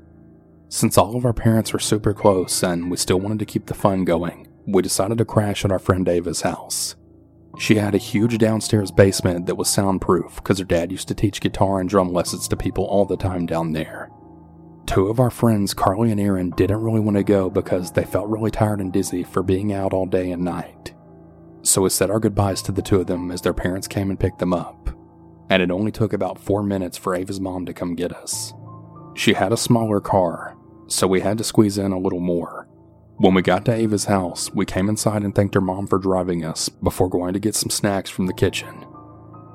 Since 0.75 0.99
all 0.99 1.15
of 1.15 1.25
our 1.25 1.33
parents 1.33 1.73
were 1.73 1.79
super 1.79 2.13
close 2.13 2.65
and 2.65 2.91
we 2.91 2.97
still 2.97 3.21
wanted 3.21 3.39
to 3.39 3.45
keep 3.45 3.67
the 3.67 3.75
fun 3.75 4.05
going, 4.05 4.49
we 4.67 4.83
decided 4.83 5.19
to 5.19 5.25
crash 5.25 5.65
at 5.65 5.71
our 5.71 5.79
friend 5.79 6.09
Ava's 6.09 6.41
house. 6.41 6.97
She 7.61 7.77
had 7.77 7.95
a 7.95 7.99
huge 7.99 8.39
downstairs 8.39 8.91
basement 8.91 9.47
that 9.47 9.55
was 9.55 9.71
soundproof 9.71 10.35
because 10.35 10.59
her 10.59 10.65
dad 10.65 10.91
used 10.91 11.07
to 11.07 11.15
teach 11.15 11.41
guitar 11.41 11.79
and 11.79 11.89
drum 11.89 12.13
lessons 12.13 12.49
to 12.49 12.57
people 12.57 12.87
all 12.87 13.05
the 13.05 13.17
time 13.17 13.47
down 13.47 13.71
there. 13.71 14.11
Two 14.85 15.07
of 15.07 15.21
our 15.21 15.31
friends, 15.31 15.75
Carly 15.75 16.11
and 16.11 16.21
Aaron, 16.21 16.51
didn't 16.51 16.83
really 16.83 16.99
want 16.99 17.19
to 17.19 17.23
go 17.23 17.49
because 17.49 17.93
they 17.93 18.03
felt 18.03 18.29
really 18.29 18.51
tired 18.51 18.81
and 18.81 18.93
dizzy 18.93 19.23
for 19.23 19.45
being 19.45 19.73
out 19.73 19.93
all 19.93 20.07
day 20.07 20.33
and 20.33 20.43
night. 20.43 20.93
So 21.63 21.83
we 21.83 21.91
said 21.91 22.11
our 22.11 22.19
goodbyes 22.19 22.63
to 22.63 22.73
the 22.73 22.83
two 22.83 23.01
of 23.01 23.07
them 23.07 23.31
as 23.31 23.43
their 23.43 23.55
parents 23.55 23.87
came 23.87 24.11
and 24.11 24.19
picked 24.19 24.41
them 24.41 24.53
up. 24.53 24.91
And 25.49 25.63
it 25.63 25.71
only 25.71 25.93
took 25.93 26.13
about 26.13 26.41
four 26.41 26.65
minutes 26.65 26.99
for 26.99 27.15
Ava's 27.15 27.39
mom 27.39 27.65
to 27.67 27.73
come 27.73 27.95
get 27.95 28.13
us. 28.13 28.53
She 29.15 29.35
had 29.35 29.53
a 29.53 29.57
smaller 29.57 30.01
car, 30.01 30.54
so 30.87 31.07
we 31.07 31.21
had 31.21 31.39
to 31.39 31.45
squeeze 31.45 31.79
in 31.79 31.93
a 31.93 31.99
little 31.99 32.21
more. 32.21 32.69
When 33.17 33.35
we 33.35 33.43
got 33.43 33.65
to 33.67 33.75
Ava's 33.75 34.07
house, 34.07 34.53
we 34.53 34.67
came 34.67 34.89
inside 34.89 35.23
and 35.23 35.35
thanked 35.35 35.55
her 35.55 35.61
mom 35.61 35.87
for 35.87 35.99
driving 35.99 36.45
us 36.45 36.69
before 36.69 37.09
going 37.09 37.33
to 37.33 37.41
get 37.41 37.55
some 37.55 37.71
snacks 37.71 38.11
from 38.11 38.27
the 38.27 38.33
kitchen. 38.33 38.87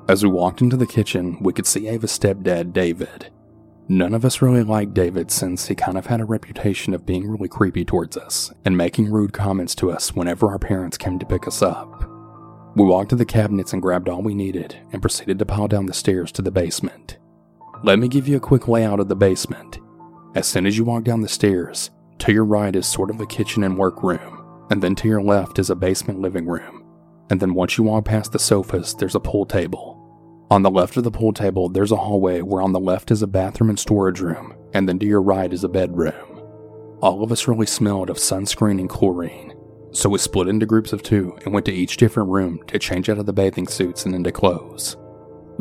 As 0.08 0.24
we 0.24 0.30
walked 0.30 0.60
into 0.60 0.76
the 0.76 0.86
kitchen, 0.86 1.38
we 1.40 1.52
could 1.52 1.66
see 1.66 1.88
Ava's 1.88 2.18
stepdad, 2.18 2.72
David, 2.72 3.30
None 3.92 4.14
of 4.14 4.24
us 4.24 4.40
really 4.40 4.62
liked 4.62 4.94
David 4.94 5.32
since 5.32 5.66
he 5.66 5.74
kind 5.74 5.98
of 5.98 6.06
had 6.06 6.20
a 6.20 6.24
reputation 6.24 6.94
of 6.94 7.04
being 7.04 7.28
really 7.28 7.48
creepy 7.48 7.84
towards 7.84 8.16
us 8.16 8.52
and 8.64 8.76
making 8.76 9.10
rude 9.10 9.32
comments 9.32 9.74
to 9.74 9.90
us 9.90 10.14
whenever 10.14 10.46
our 10.46 10.60
parents 10.60 10.96
came 10.96 11.18
to 11.18 11.26
pick 11.26 11.48
us 11.48 11.60
up. 11.60 12.08
We 12.76 12.84
walked 12.84 13.10
to 13.10 13.16
the 13.16 13.24
cabinets 13.24 13.72
and 13.72 13.82
grabbed 13.82 14.08
all 14.08 14.22
we 14.22 14.32
needed 14.32 14.76
and 14.92 15.02
proceeded 15.02 15.40
to 15.40 15.44
pile 15.44 15.66
down 15.66 15.86
the 15.86 15.92
stairs 15.92 16.30
to 16.32 16.42
the 16.42 16.52
basement. 16.52 17.18
Let 17.82 17.98
me 17.98 18.06
give 18.06 18.28
you 18.28 18.36
a 18.36 18.40
quick 18.40 18.68
layout 18.68 19.00
of 19.00 19.08
the 19.08 19.16
basement. 19.16 19.80
As 20.32 20.46
soon 20.46 20.64
as 20.64 20.78
you 20.78 20.84
walk 20.84 21.02
down 21.02 21.22
the 21.22 21.28
stairs, 21.28 21.90
to 22.18 22.32
your 22.32 22.44
right 22.44 22.74
is 22.76 22.86
sort 22.86 23.10
of 23.10 23.20
a 23.20 23.26
kitchen 23.26 23.64
and 23.64 23.76
workroom, 23.76 24.44
and 24.70 24.80
then 24.80 24.94
to 24.96 25.08
your 25.08 25.20
left 25.20 25.58
is 25.58 25.70
a 25.70 25.74
basement 25.74 26.20
living 26.20 26.46
room. 26.46 26.84
And 27.30 27.40
then 27.40 27.52
once 27.52 27.76
you 27.76 27.82
walk 27.82 28.04
past 28.04 28.30
the 28.30 28.38
sofas, 28.38 28.94
there's 28.94 29.16
a 29.16 29.20
pool 29.20 29.44
table. 29.44 29.96
On 30.48 30.62
the 30.62 30.70
left 30.70 30.96
of 30.96 31.02
the 31.02 31.10
pool 31.10 31.32
table, 31.32 31.68
there's 31.68 31.90
a 31.90 31.96
hallway 31.96 32.42
where 32.42 32.62
on 32.62 32.72
the 32.72 32.78
left 32.78 33.10
is 33.10 33.22
a 33.22 33.26
bathroom 33.26 33.70
and 33.70 33.78
storage 33.78 34.20
room, 34.20 34.54
and 34.72 34.88
then 34.88 35.00
to 35.00 35.06
your 35.06 35.20
right 35.20 35.52
is 35.52 35.64
a 35.64 35.68
bedroom. 35.68 36.40
All 37.02 37.24
of 37.24 37.32
us 37.32 37.48
really 37.48 37.66
smelled 37.66 38.08
of 38.08 38.16
sunscreen 38.16 38.78
and 38.78 38.88
chlorine, 38.88 39.54
so 39.90 40.08
we 40.08 40.18
split 40.18 40.46
into 40.46 40.64
groups 40.64 40.92
of 40.92 41.02
two 41.02 41.36
and 41.44 41.52
went 41.52 41.66
to 41.66 41.72
each 41.72 41.96
different 41.96 42.30
room 42.30 42.60
to 42.68 42.78
change 42.78 43.08
out 43.08 43.18
of 43.18 43.26
the 43.26 43.32
bathing 43.32 43.66
suits 43.66 44.06
and 44.06 44.14
into 44.14 44.30
clothes. 44.30 44.96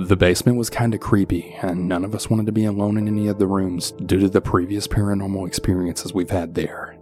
The 0.07 0.15
basement 0.15 0.57
was 0.57 0.69
kinda 0.69 0.97
creepy, 0.97 1.57
and 1.61 1.89
none 1.89 2.05
of 2.05 2.15
us 2.15 2.29
wanted 2.29 2.45
to 2.45 2.53
be 2.53 2.63
alone 2.63 2.97
in 2.97 3.05
any 3.05 3.27
of 3.27 3.37
the 3.37 3.47
rooms 3.47 3.91
due 3.91 4.21
to 4.21 4.29
the 4.29 4.39
previous 4.39 4.87
paranormal 4.87 5.45
experiences 5.45 6.13
we've 6.13 6.29
had 6.29 6.55
there. 6.55 6.95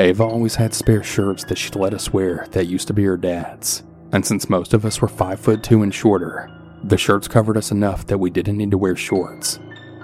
Ava 0.00 0.24
always 0.24 0.56
had 0.56 0.74
spare 0.74 1.04
shirts 1.04 1.44
that 1.44 1.58
she'd 1.58 1.76
let 1.76 1.94
us 1.94 2.12
wear 2.12 2.48
that 2.50 2.66
used 2.66 2.88
to 2.88 2.92
be 2.92 3.04
her 3.04 3.16
dad's, 3.16 3.84
and 4.10 4.26
since 4.26 4.50
most 4.50 4.74
of 4.74 4.84
us 4.84 5.00
were 5.00 5.06
5 5.06 5.38
foot 5.38 5.62
2 5.62 5.84
and 5.84 5.94
shorter, 5.94 6.50
the 6.82 6.98
shirts 6.98 7.28
covered 7.28 7.56
us 7.56 7.70
enough 7.70 8.04
that 8.08 8.18
we 8.18 8.30
didn't 8.30 8.56
need 8.56 8.72
to 8.72 8.78
wear 8.78 8.96
shorts. 8.96 9.60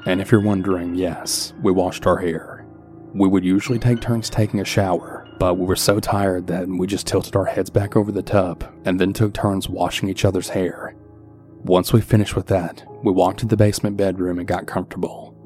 And 0.07 0.21
if 0.21 0.31
you're 0.31 0.41
wondering, 0.41 0.95
yes, 0.95 1.53
we 1.65 1.73
washed 1.73 2.07
our 2.07 2.19
hair. 2.19 2.65
We 3.13 3.27
would 3.27 3.45
usually 3.45 3.81
take 3.81 4.01
turns 4.01 4.31
taking 4.31 4.61
a 4.61 4.65
shower, 4.65 5.27
but 5.41 5.59
we 5.59 5.67
were 5.67 5.75
so 5.75 5.99
tired 5.99 6.47
that 6.47 6.69
we 6.69 6.87
just 6.87 7.09
tilted 7.09 7.35
our 7.35 7.47
heads 7.47 7.71
back 7.71 7.97
over 7.97 8.13
the 8.13 8.23
tub 8.23 8.65
and 8.85 9.01
then 9.01 9.13
took 9.13 9.35
turns 9.35 9.69
washing 9.69 10.09
each 10.09 10.25
other's 10.25 10.51
hair. 10.51 10.95
Once 11.65 11.93
we 11.93 12.01
finished 12.01 12.35
with 12.35 12.47
that, 12.47 12.85
we 13.03 13.13
walked 13.13 13.41
to 13.41 13.47
the 13.47 13.57
basement 13.57 13.97
bedroom 13.97 14.39
and 14.39 14.49
got 14.49 14.67
comfortable. 14.67 15.37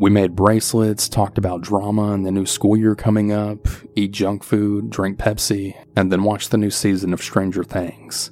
We 0.00 0.10
made 0.10 0.34
bracelets, 0.34 1.08
talked 1.08 1.38
about 1.38 1.60
drama 1.60 2.12
and 2.12 2.24
the 2.24 2.32
new 2.32 2.46
school 2.46 2.76
year 2.76 2.94
coming 2.94 3.32
up, 3.32 3.68
eat 3.94 4.12
junk 4.12 4.42
food, 4.42 4.90
drink 4.90 5.18
Pepsi, 5.18 5.74
and 5.94 6.10
then 6.10 6.24
watched 6.24 6.50
the 6.50 6.56
new 6.56 6.70
season 6.70 7.12
of 7.12 7.22
Stranger 7.22 7.62
Things. 7.62 8.30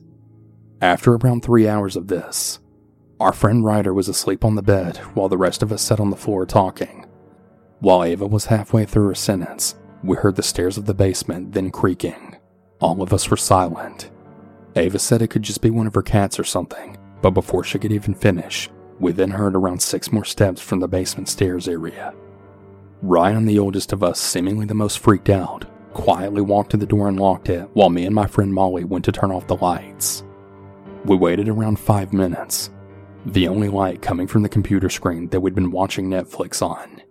After 0.80 1.14
around 1.14 1.42
three 1.42 1.68
hours 1.68 1.94
of 1.94 2.08
this, 2.08 2.58
our 3.20 3.32
friend 3.32 3.64
Ryder 3.64 3.92
was 3.92 4.08
asleep 4.08 4.44
on 4.44 4.54
the 4.54 4.62
bed 4.62 4.96
while 5.14 5.28
the 5.28 5.36
rest 5.36 5.62
of 5.62 5.72
us 5.72 5.82
sat 5.82 6.00
on 6.00 6.10
the 6.10 6.16
floor 6.16 6.46
talking. 6.46 7.06
While 7.80 8.02
Ava 8.02 8.26
was 8.26 8.46
halfway 8.46 8.84
through 8.84 9.08
her 9.08 9.14
sentence, 9.14 9.74
we 10.02 10.16
heard 10.16 10.36
the 10.36 10.42
stairs 10.42 10.78
of 10.78 10.86
the 10.86 10.94
basement 10.94 11.52
then 11.52 11.70
creaking. 11.70 12.36
All 12.80 13.02
of 13.02 13.12
us 13.12 13.30
were 13.30 13.36
silent. 13.36 14.10
Ava 14.74 14.98
said 14.98 15.20
it 15.20 15.28
could 15.28 15.42
just 15.42 15.60
be 15.60 15.70
one 15.70 15.86
of 15.86 15.94
her 15.94 16.02
cats 16.02 16.38
or 16.38 16.44
something, 16.44 16.96
but 17.20 17.30
before 17.30 17.64
she 17.64 17.78
could 17.78 17.92
even 17.92 18.14
finish, 18.14 18.70
we 19.00 19.12
then 19.12 19.30
heard 19.30 19.54
around 19.54 19.80
six 19.80 20.12
more 20.12 20.24
steps 20.24 20.60
from 20.60 20.80
the 20.80 20.88
basement 20.88 21.28
stairs 21.28 21.68
area. 21.68 22.14
Ryan, 23.02 23.46
the 23.46 23.58
oldest 23.58 23.92
of 23.92 24.02
us, 24.02 24.18
seemingly 24.18 24.66
the 24.66 24.74
most 24.74 24.98
freaked 24.98 25.30
out, 25.30 25.64
quietly 25.92 26.42
walked 26.42 26.70
to 26.70 26.76
the 26.76 26.86
door 26.86 27.08
and 27.08 27.18
locked 27.18 27.48
it 27.48 27.68
while 27.74 27.90
me 27.90 28.04
and 28.04 28.14
my 28.14 28.26
friend 28.26 28.52
Molly 28.52 28.84
went 28.84 29.04
to 29.04 29.12
turn 29.12 29.30
off 29.30 29.46
the 29.46 29.56
lights. 29.56 30.24
We 31.04 31.16
waited 31.16 31.48
around 31.48 31.78
five 31.78 32.12
minutes, 32.12 32.70
the 33.24 33.48
only 33.48 33.68
light 33.68 34.02
coming 34.02 34.26
from 34.26 34.42
the 34.42 34.48
computer 34.48 34.88
screen 34.88 35.28
that 35.28 35.40
we'd 35.40 35.54
been 35.54 35.70
watching 35.70 36.08
Netflix 36.08 36.60
on. 36.60 37.02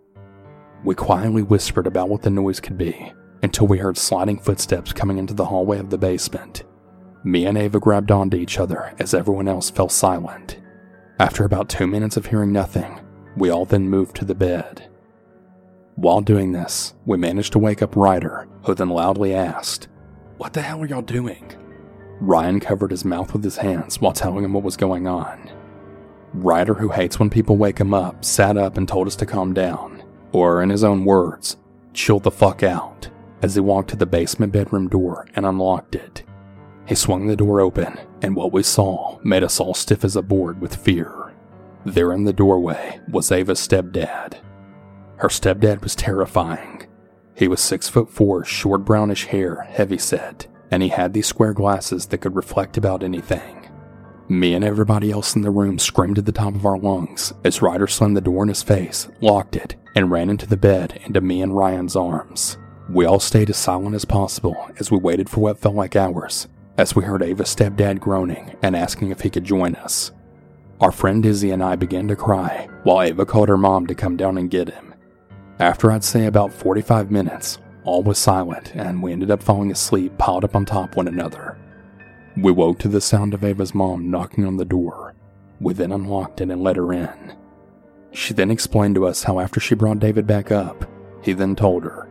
We 0.83 0.93
quietly 0.95 1.41
whispered 1.41 1.87
about 1.87 2.09
what 2.09 2.21
the 2.21 2.29
noise 2.29 2.59
could 2.59 2.77
be 2.77 3.13
until 3.43 3.67
we 3.67 3.77
heard 3.77 3.97
sliding 3.97 4.39
footsteps 4.39 4.93
coming 4.93 5.17
into 5.17 5.33
the 5.33 5.45
hallway 5.45 5.79
of 5.79 5.89
the 5.89 5.97
basement. 5.97 6.63
Me 7.27 7.45
and 7.45 7.57
Ava 7.57 7.77
grabbed 7.77 8.09
onto 8.09 8.37
each 8.37 8.57
other 8.57 8.93
as 8.99 9.13
everyone 9.13 9.49
else 9.49 9.69
fell 9.69 9.89
silent. 9.89 10.59
After 11.19 11.43
about 11.43 11.67
two 11.67 11.85
minutes 11.85 12.15
of 12.15 12.27
hearing 12.27 12.53
nothing, 12.53 13.01
we 13.35 13.49
all 13.49 13.65
then 13.65 13.89
moved 13.89 14.15
to 14.15 14.25
the 14.25 14.33
bed. 14.33 14.89
While 15.95 16.21
doing 16.21 16.53
this, 16.53 16.93
we 17.05 17.17
managed 17.17 17.51
to 17.51 17.59
wake 17.59 17.81
up 17.81 17.97
Ryder, 17.97 18.47
who 18.63 18.73
then 18.73 18.87
loudly 18.87 19.35
asked, 19.35 19.89
What 20.37 20.53
the 20.53 20.61
hell 20.61 20.81
are 20.81 20.85
y'all 20.85 21.01
doing? 21.01 21.51
Ryan 22.21 22.61
covered 22.61 22.91
his 22.91 23.03
mouth 23.03 23.33
with 23.33 23.43
his 23.43 23.57
hands 23.57 23.99
while 23.99 24.13
telling 24.13 24.45
him 24.45 24.53
what 24.53 24.63
was 24.63 24.77
going 24.77 25.05
on. 25.05 25.51
Ryder, 26.31 26.75
who 26.75 26.87
hates 26.87 27.19
when 27.19 27.29
people 27.29 27.57
wake 27.57 27.79
him 27.79 27.93
up, 27.93 28.23
sat 28.23 28.55
up 28.55 28.77
and 28.77 28.87
told 28.87 29.05
us 29.05 29.17
to 29.17 29.25
calm 29.25 29.53
down, 29.53 30.01
or 30.31 30.63
in 30.63 30.69
his 30.69 30.85
own 30.85 31.03
words, 31.03 31.57
chill 31.93 32.21
the 32.21 32.31
fuck 32.31 32.63
out, 32.63 33.09
as 33.41 33.55
he 33.55 33.59
walked 33.59 33.89
to 33.89 33.97
the 33.97 34.05
basement 34.05 34.53
bedroom 34.53 34.87
door 34.87 35.27
and 35.35 35.45
unlocked 35.45 35.93
it. 35.93 36.23
He 36.87 36.95
swung 36.95 37.27
the 37.27 37.35
door 37.35 37.59
open, 37.59 37.99
and 38.21 38.35
what 38.35 38.53
we 38.53 38.63
saw 38.63 39.19
made 39.23 39.43
us 39.43 39.59
all 39.59 39.73
stiff 39.73 40.05
as 40.05 40.15
a 40.15 40.21
board 40.21 40.61
with 40.61 40.75
fear. 40.75 41.33
There 41.85 42.13
in 42.13 42.23
the 42.23 42.33
doorway 42.33 42.99
was 43.09 43.31
Ava's 43.31 43.59
stepdad. 43.59 44.37
Her 45.17 45.29
stepdad 45.29 45.81
was 45.81 45.95
terrifying. 45.95 46.87
He 47.35 47.47
was 47.47 47.59
six 47.59 47.89
foot 47.89 48.09
four, 48.09 48.45
short 48.45 48.85
brownish 48.85 49.25
hair, 49.25 49.67
heavy 49.69 49.97
set, 49.97 50.47
and 50.71 50.81
he 50.81 50.89
had 50.89 51.13
these 51.13 51.27
square 51.27 51.53
glasses 51.53 52.05
that 52.07 52.19
could 52.19 52.35
reflect 52.35 52.77
about 52.77 53.03
anything. 53.03 53.69
Me 54.29 54.53
and 54.53 54.63
everybody 54.63 55.11
else 55.11 55.35
in 55.35 55.41
the 55.41 55.51
room 55.51 55.79
screamed 55.79 56.17
at 56.17 56.25
the 56.25 56.31
top 56.31 56.55
of 56.55 56.65
our 56.65 56.77
lungs 56.77 57.33
as 57.43 57.61
Ryder 57.61 57.87
slammed 57.87 58.17
the 58.17 58.21
door 58.21 58.43
in 58.43 58.49
his 58.49 58.63
face, 58.63 59.07
locked 59.21 59.55
it, 59.55 59.75
and 59.95 60.11
ran 60.11 60.29
into 60.29 60.45
the 60.45 60.57
bed 60.57 60.99
into 61.05 61.21
me 61.21 61.41
and 61.41 61.55
Ryan's 61.55 61.95
arms. 61.95 62.57
We 62.89 63.05
all 63.05 63.19
stayed 63.19 63.49
as 63.49 63.57
silent 63.57 63.95
as 63.95 64.05
possible 64.05 64.69
as 64.79 64.91
we 64.91 64.97
waited 64.97 65.29
for 65.29 65.41
what 65.41 65.59
felt 65.59 65.75
like 65.75 65.95
hours, 65.95 66.47
as 66.77 66.95
we 66.95 67.03
heard 67.03 67.23
Ava's 67.23 67.53
stepdad 67.53 67.99
groaning 67.99 68.55
and 68.61 68.75
asking 68.75 69.11
if 69.11 69.21
he 69.21 69.29
could 69.29 69.43
join 69.43 69.75
us. 69.75 70.11
Our 70.79 70.91
friend 70.91 71.25
Izzy 71.25 71.51
and 71.51 71.63
I 71.63 71.75
began 71.75 72.07
to 72.07 72.15
cry 72.15 72.69
while 72.83 73.01
Ava 73.01 73.25
called 73.25 73.49
her 73.49 73.57
mom 73.57 73.87
to 73.87 73.95
come 73.95 74.15
down 74.15 74.37
and 74.37 74.49
get 74.49 74.69
him. 74.69 74.93
After 75.59 75.91
I'd 75.91 76.03
say 76.03 76.27
about 76.27 76.53
45 76.53 77.09
minutes, 77.09 77.57
all 77.83 78.03
was 78.03 78.19
silent 78.19 78.75
and 78.75 79.01
we 79.01 79.11
ended 79.11 79.31
up 79.31 79.41
falling 79.41 79.71
asleep 79.71 80.17
piled 80.17 80.43
up 80.43 80.55
on 80.55 80.65
top 80.65 80.95
one 80.95 81.07
another. 81.07 81.57
We 82.35 82.51
woke 82.51 82.77
to 82.79 82.87
the 82.87 83.01
sound 83.01 83.33
of 83.33 83.43
Ava's 83.43 83.73
mom 83.73 84.11
knocking 84.11 84.45
on 84.45 84.57
the 84.57 84.65
door. 84.65 85.15
We 85.59 85.73
then 85.73 85.91
unlocked 85.91 86.41
it 86.41 86.51
and 86.51 86.61
let 86.61 86.75
her 86.75 86.93
in. 86.93 87.35
She 88.11 88.35
then 88.35 88.51
explained 88.51 88.95
to 88.95 89.07
us 89.07 89.23
how 89.23 89.39
after 89.39 89.59
she 89.59 89.73
brought 89.73 89.99
David 89.99 90.27
back 90.27 90.51
up, 90.51 90.85
he 91.23 91.33
then 91.33 91.55
told 91.55 91.83
her, 91.83 92.06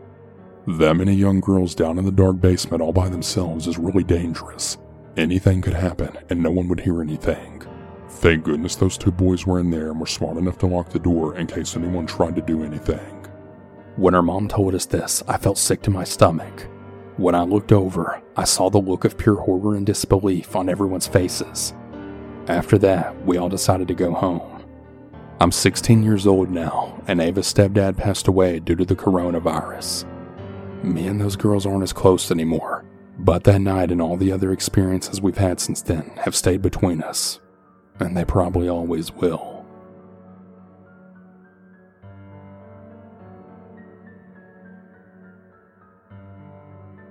That 0.69 0.97
many 0.97 1.15
young 1.15 1.39
girls 1.39 1.77
down 1.77 1.97
in 1.97 2.05
the 2.05 2.11
dark 2.11 2.41
basement 2.41 2.83
all 2.83 2.93
by 2.93 3.09
themselves 3.09 3.69
is 3.69 3.79
really 3.79 4.03
dangerous. 4.03 4.79
Anything 5.17 5.63
could 5.63 5.75
happen 5.75 6.19
and 6.29 6.43
no 6.43 6.51
one 6.51 6.67
would 6.67 6.81
hear 6.81 7.01
anything. 7.01 7.63
Thank 8.09 8.43
goodness 8.43 8.75
those 8.75 8.99
two 8.99 9.13
boys 9.13 9.47
were 9.47 9.61
in 9.61 9.71
there 9.71 9.91
and 9.93 10.01
were 10.01 10.07
smart 10.07 10.37
enough 10.37 10.59
to 10.59 10.67
lock 10.67 10.89
the 10.89 10.99
door 10.99 11.37
in 11.37 11.47
case 11.47 11.77
anyone 11.77 12.05
tried 12.05 12.35
to 12.35 12.43
do 12.43 12.65
anything. 12.65 13.29
When 13.95 14.15
her 14.15 14.23
mom 14.23 14.49
told 14.49 14.75
us 14.75 14.87
this, 14.87 15.23
I 15.29 15.37
felt 15.37 15.57
sick 15.57 15.83
to 15.83 15.91
my 15.91 16.03
stomach. 16.03 16.67
When 17.17 17.37
I 17.37 17.45
looked 17.45 17.71
over, 17.71 18.21
I 18.37 18.43
saw 18.43 18.69
the 18.69 18.79
look 18.79 19.05
of 19.05 19.17
pure 19.17 19.37
horror 19.37 19.77
and 19.77 19.87
disbelief 19.87 20.57
on 20.57 20.69
everyone's 20.69 21.07
faces. 21.07 21.75
After 22.49 22.77
that, 22.79 23.25
we 23.25 23.37
all 23.37 23.49
decided 23.49 23.87
to 23.87 23.95
go 23.95 24.13
home. 24.13 24.65
I'm 25.41 25.53
16 25.53 26.03
years 26.03 26.27
old 26.27 26.51
now, 26.51 27.01
and 27.07 27.21
Ava's 27.21 27.53
stepdad 27.53 27.97
passed 27.97 28.27
away 28.27 28.59
due 28.59 28.75
to 28.75 28.85
the 28.85 28.97
coronavirus. 28.97 30.07
Me 30.83 31.06
and 31.06 31.21
those 31.21 31.37
girls 31.37 31.66
aren't 31.66 31.83
as 31.83 31.92
close 31.92 32.30
anymore, 32.30 32.85
but 33.18 33.45
that 33.45 33.61
night 33.61 33.90
and 33.90 34.00
all 34.00 34.16
the 34.16 34.33
other 34.33 34.52
experiences 34.52 35.21
we've 35.21 35.38
had 35.38 35.59
since 35.59 35.83
then 35.83 36.11
have 36.16 36.37
stayed 36.37 36.62
between 36.62 37.02
us, 37.02 37.40
and 37.99 38.16
they 38.16 38.25
probably 38.25 38.68
always 38.68 39.12
will. 39.12 39.64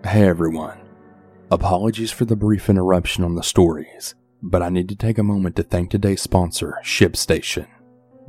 Hey 0.05 0.27
everyone. 0.27 0.77
Apologies 1.51 2.12
for 2.12 2.25
the 2.25 2.36
brief 2.36 2.69
interruption 2.69 3.24
on 3.24 3.36
the 3.36 3.43
stories, 3.43 4.15
but 4.41 4.62
I 4.62 4.69
need 4.69 4.88
to 4.89 4.95
take 4.95 5.17
a 5.17 5.24
moment 5.24 5.55
to 5.57 5.63
thank 5.63 5.89
today's 5.89 6.22
sponsor, 6.22 6.75
ShipStation. 6.84 7.67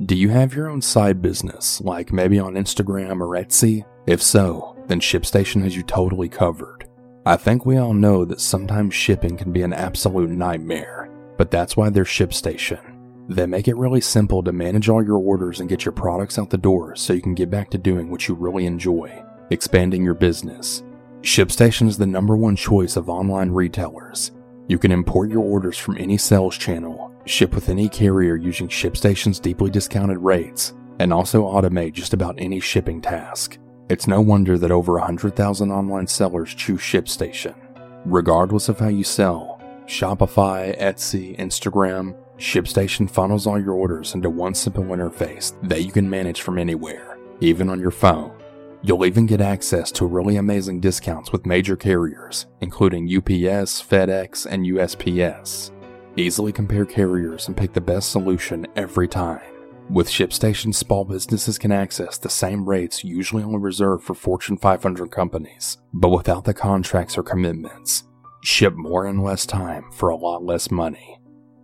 Do 0.05 0.15
you 0.15 0.29
have 0.29 0.53
your 0.53 0.67
own 0.67 0.81
side 0.81 1.21
business, 1.21 1.79
like 1.81 2.11
maybe 2.11 2.39
on 2.39 2.55
Instagram 2.55 3.21
or 3.21 3.29
Etsy? 3.39 3.85
If 4.07 4.23
so, 4.23 4.77
then 4.87 5.01
ShipStation 5.01 5.61
has 5.63 5.75
you 5.75 5.83
totally 5.83 6.29
covered. 6.29 6.87
I 7.25 7.35
think 7.35 7.65
we 7.65 7.75
all 7.75 7.93
know 7.93 8.23
that 8.23 8.39
sometimes 8.39 8.95
shipping 8.95 9.35
can 9.35 9.51
be 9.51 9.63
an 9.63 9.73
absolute 9.73 10.29
nightmare, 10.29 11.11
but 11.37 11.51
that's 11.51 11.75
why 11.75 11.89
there's 11.89 12.07
ShipStation. 12.07 12.79
They 13.27 13.45
make 13.45 13.67
it 13.67 13.75
really 13.75 13.99
simple 13.99 14.41
to 14.43 14.53
manage 14.53 14.87
all 14.87 15.03
your 15.03 15.17
orders 15.17 15.59
and 15.59 15.67
get 15.67 15.83
your 15.83 15.91
products 15.91 16.39
out 16.39 16.49
the 16.49 16.57
door 16.57 16.95
so 16.95 17.11
you 17.11 17.21
can 17.21 17.35
get 17.35 17.49
back 17.49 17.69
to 17.71 17.77
doing 17.77 18.09
what 18.09 18.29
you 18.29 18.33
really 18.33 18.65
enjoy, 18.65 19.21
expanding 19.49 20.05
your 20.05 20.13
business. 20.13 20.83
ShipStation 21.19 21.89
is 21.89 21.97
the 21.97 22.07
number 22.07 22.37
one 22.37 22.55
choice 22.55 22.95
of 22.95 23.09
online 23.09 23.49
retailers. 23.49 24.31
You 24.69 24.79
can 24.79 24.93
import 24.93 25.29
your 25.29 25.43
orders 25.43 25.77
from 25.77 25.97
any 25.97 26.17
sales 26.17 26.57
channel, 26.57 27.13
ship 27.25 27.53
with 27.53 27.67
any 27.67 27.89
carrier 27.89 28.37
using 28.37 28.69
ShipStation's 28.69 29.41
deeply 29.41 29.69
discounted 29.69 30.19
rates, 30.19 30.73
and 30.99 31.11
also 31.11 31.43
automate 31.43 31.91
just 31.91 32.13
about 32.13 32.35
any 32.37 32.61
shipping 32.61 33.01
task. 33.01 33.57
It's 33.89 34.05
no 34.05 34.19
wonder 34.19 34.57
that 34.57 34.69
over 34.69 34.93
100,000 34.93 35.71
online 35.71 36.07
sellers 36.07 36.53
choose 36.53 36.81
ShipStation. 36.81 37.55
Regardless 38.03 38.67
of 38.67 38.79
how 38.79 38.89
you 38.89 39.05
sell, 39.05 39.61
Shopify, 39.85 40.77
Etsy, 40.77 41.39
Instagram, 41.39 42.13
ShipStation 42.37 43.09
funnels 43.09 43.47
all 43.47 43.57
your 43.57 43.71
orders 43.71 44.13
into 44.13 44.29
one 44.29 44.53
simple 44.55 44.83
interface 44.83 45.53
that 45.69 45.85
you 45.85 45.93
can 45.93 46.09
manage 46.09 46.41
from 46.41 46.57
anywhere, 46.57 47.17
even 47.39 47.69
on 47.69 47.79
your 47.79 47.91
phone. 47.91 48.33
You'll 48.81 49.05
even 49.05 49.25
get 49.25 49.39
access 49.39 49.89
to 49.93 50.05
really 50.05 50.35
amazing 50.35 50.81
discounts 50.81 51.31
with 51.31 51.45
major 51.45 51.77
carriers, 51.77 52.45
including 52.59 53.05
UPS, 53.05 53.81
FedEx, 53.81 54.45
and 54.45 54.65
USPS. 54.65 55.71
Easily 56.17 56.51
compare 56.51 56.85
carriers 56.85 57.47
and 57.47 57.55
pick 57.55 57.71
the 57.71 57.79
best 57.79 58.11
solution 58.11 58.67
every 58.75 59.07
time. 59.07 59.56
With 59.89 60.09
ShipStation, 60.09 60.75
small 60.75 61.05
businesses 61.05 61.57
can 61.57 61.71
access 61.71 62.17
the 62.17 62.29
same 62.29 62.67
rates 62.67 63.05
usually 63.05 63.43
only 63.43 63.59
reserved 63.59 64.03
for 64.03 64.13
Fortune 64.13 64.57
500 64.57 65.09
companies, 65.11 65.77
but 65.93 66.09
without 66.09 66.43
the 66.43 66.53
contracts 66.53 67.17
or 67.17 67.23
commitments. 67.23 68.03
Ship 68.43 68.73
more 68.75 69.07
in 69.07 69.23
less 69.23 69.45
time 69.45 69.85
for 69.91 70.09
a 70.09 70.15
lot 70.15 70.43
less 70.43 70.69
money. 70.69 71.19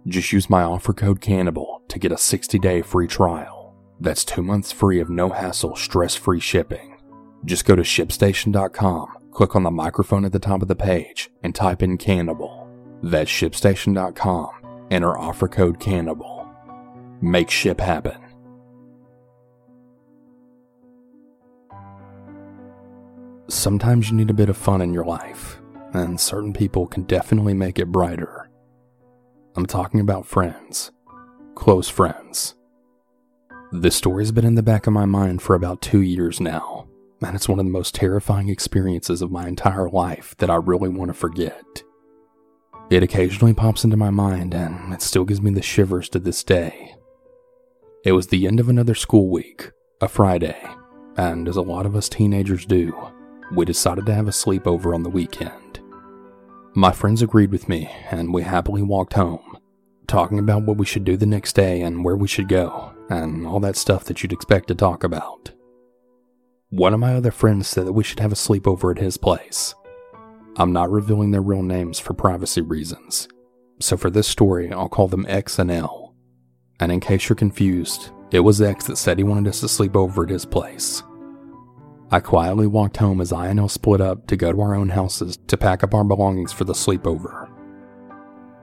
Just 0.07 0.31
use 0.31 0.49
my 0.49 0.63
offer 0.63 0.93
code 0.93 1.19
CANNIBAL 1.19 1.81
to 1.89 1.99
get 1.99 2.13
a 2.13 2.17
60 2.17 2.57
day 2.59 2.81
free 2.81 3.07
trial. 3.07 3.75
That's 3.99 4.23
two 4.23 4.41
months 4.41 4.71
free 4.71 5.01
of 5.01 5.09
no 5.09 5.29
hassle, 5.29 5.75
stress 5.75 6.15
free 6.15 6.39
shipping. 6.39 6.97
Just 7.43 7.65
go 7.65 7.75
to 7.75 7.83
shipstation.com, 7.83 9.17
click 9.31 9.55
on 9.55 9.63
the 9.63 9.71
microphone 9.71 10.23
at 10.23 10.31
the 10.31 10.39
top 10.39 10.61
of 10.61 10.69
the 10.69 10.75
page, 10.75 11.29
and 11.43 11.53
type 11.53 11.83
in 11.83 11.97
cannibal. 11.97 12.69
That's 13.01 13.29
shipstation.com. 13.29 14.49
Enter 14.91 15.17
offer 15.17 15.49
code 15.49 15.79
cannibal. 15.79 16.32
Make 17.23 17.49
ship 17.49 17.79
happen. 17.79 18.19
Sometimes 23.47 24.09
you 24.09 24.17
need 24.17 24.29
a 24.29 24.33
bit 24.33 24.49
of 24.49 24.57
fun 24.57 24.81
in 24.81 24.93
your 24.93 25.05
life, 25.05 25.61
and 25.93 26.19
certain 26.19 26.51
people 26.51 26.85
can 26.85 27.03
definitely 27.03 27.53
make 27.53 27.79
it 27.79 27.91
brighter. 27.91 28.49
I'm 29.55 29.65
talking 29.65 30.01
about 30.01 30.25
friends, 30.25 30.91
close 31.55 31.87
friends. 31.87 32.55
This 33.71 33.95
story's 33.95 34.31
been 34.31 34.45
in 34.45 34.55
the 34.55 34.61
back 34.61 34.85
of 34.85 34.93
my 34.93 35.05
mind 35.05 35.41
for 35.41 35.55
about 35.55 35.81
two 35.81 36.01
years 36.01 36.41
now 36.41 36.87
and 37.21 37.35
it's 37.35 37.47
one 37.47 37.59
of 37.59 37.65
the 37.65 37.71
most 37.71 37.95
terrifying 37.95 38.49
experiences 38.49 39.21
of 39.21 39.31
my 39.31 39.47
entire 39.47 39.89
life 39.89 40.35
that 40.39 40.49
I 40.49 40.55
really 40.55 40.89
want 40.89 41.09
to 41.09 41.13
forget. 41.13 41.83
It 42.89 43.01
occasionally 43.01 43.53
pops 43.53 43.83
into 43.83 43.97
my 43.97 44.09
mind, 44.09 44.53
and 44.53 44.93
it 44.93 45.01
still 45.01 45.23
gives 45.23 45.41
me 45.41 45.51
the 45.51 45.61
shivers 45.61 46.09
to 46.09 46.19
this 46.19 46.43
day. 46.43 46.95
It 48.03 48.11
was 48.11 48.27
the 48.27 48.47
end 48.47 48.59
of 48.59 48.67
another 48.67 48.95
school 48.95 49.29
week, 49.29 49.71
a 50.01 50.09
Friday, 50.09 50.61
and 51.15 51.47
as 51.47 51.55
a 51.55 51.61
lot 51.61 51.85
of 51.85 51.95
us 51.95 52.09
teenagers 52.09 52.65
do, 52.65 52.93
we 53.55 53.63
decided 53.63 54.05
to 54.07 54.13
have 54.13 54.27
a 54.27 54.31
sleepover 54.31 54.93
on 54.93 55.03
the 55.03 55.09
weekend. 55.09 55.79
My 56.75 56.91
friends 56.91 57.21
agreed 57.21 57.49
with 57.49 57.69
me, 57.69 57.89
and 58.11 58.33
we 58.33 58.41
happily 58.41 58.81
walked 58.81 59.13
home, 59.13 59.57
talking 60.05 60.37
about 60.37 60.65
what 60.65 60.75
we 60.75 60.85
should 60.85 61.05
do 61.05 61.15
the 61.15 61.25
next 61.25 61.53
day 61.53 61.81
and 61.81 62.03
where 62.03 62.17
we 62.17 62.27
should 62.27 62.49
go, 62.49 62.93
and 63.09 63.47
all 63.47 63.61
that 63.61 63.77
stuff 63.77 64.03
that 64.05 64.21
you'd 64.21 64.33
expect 64.33 64.67
to 64.67 64.75
talk 64.75 65.05
about. 65.05 65.51
One 66.71 66.93
of 66.93 66.99
my 66.99 67.15
other 67.15 67.31
friends 67.31 67.69
said 67.69 67.87
that 67.87 67.93
we 67.93 68.03
should 68.03 68.19
have 68.19 68.33
a 68.33 68.35
sleepover 68.35 68.91
at 68.91 69.01
his 69.01 69.15
place. 69.15 69.75
I'm 70.57 70.73
not 70.73 70.91
revealing 70.91 71.31
their 71.31 71.41
real 71.41 71.63
names 71.63 71.99
for 71.99 72.13
privacy 72.13 72.59
reasons, 72.59 73.29
so 73.79 73.95
for 73.95 74.09
this 74.09 74.27
story, 74.27 74.73
I'll 74.73 74.89
call 74.89 75.07
them 75.07 75.25
X 75.29 75.57
and 75.57 75.71
L. 75.71 76.02
And 76.83 76.91
in 76.91 76.99
case 76.99 77.29
you're 77.29 77.37
confused, 77.37 78.11
it 78.31 78.41
was 78.41 78.61
X 78.61 78.87
that 78.87 78.97
said 78.97 79.17
he 79.17 79.23
wanted 79.23 79.47
us 79.47 79.61
to 79.61 79.69
sleep 79.69 79.95
over 79.95 80.25
at 80.25 80.29
his 80.29 80.43
place. 80.43 81.01
I 82.11 82.19
quietly 82.19 82.67
walked 82.67 82.97
home 82.97 83.21
as 83.21 83.31
I 83.31 83.47
and 83.47 83.57
L 83.57 83.69
split 83.69 84.01
up 84.01 84.27
to 84.27 84.35
go 84.35 84.51
to 84.51 84.59
our 84.59 84.75
own 84.75 84.89
houses 84.89 85.37
to 85.47 85.55
pack 85.55 85.81
up 85.81 85.93
our 85.93 86.03
belongings 86.03 86.51
for 86.51 86.65
the 86.65 86.73
sleepover. 86.73 87.49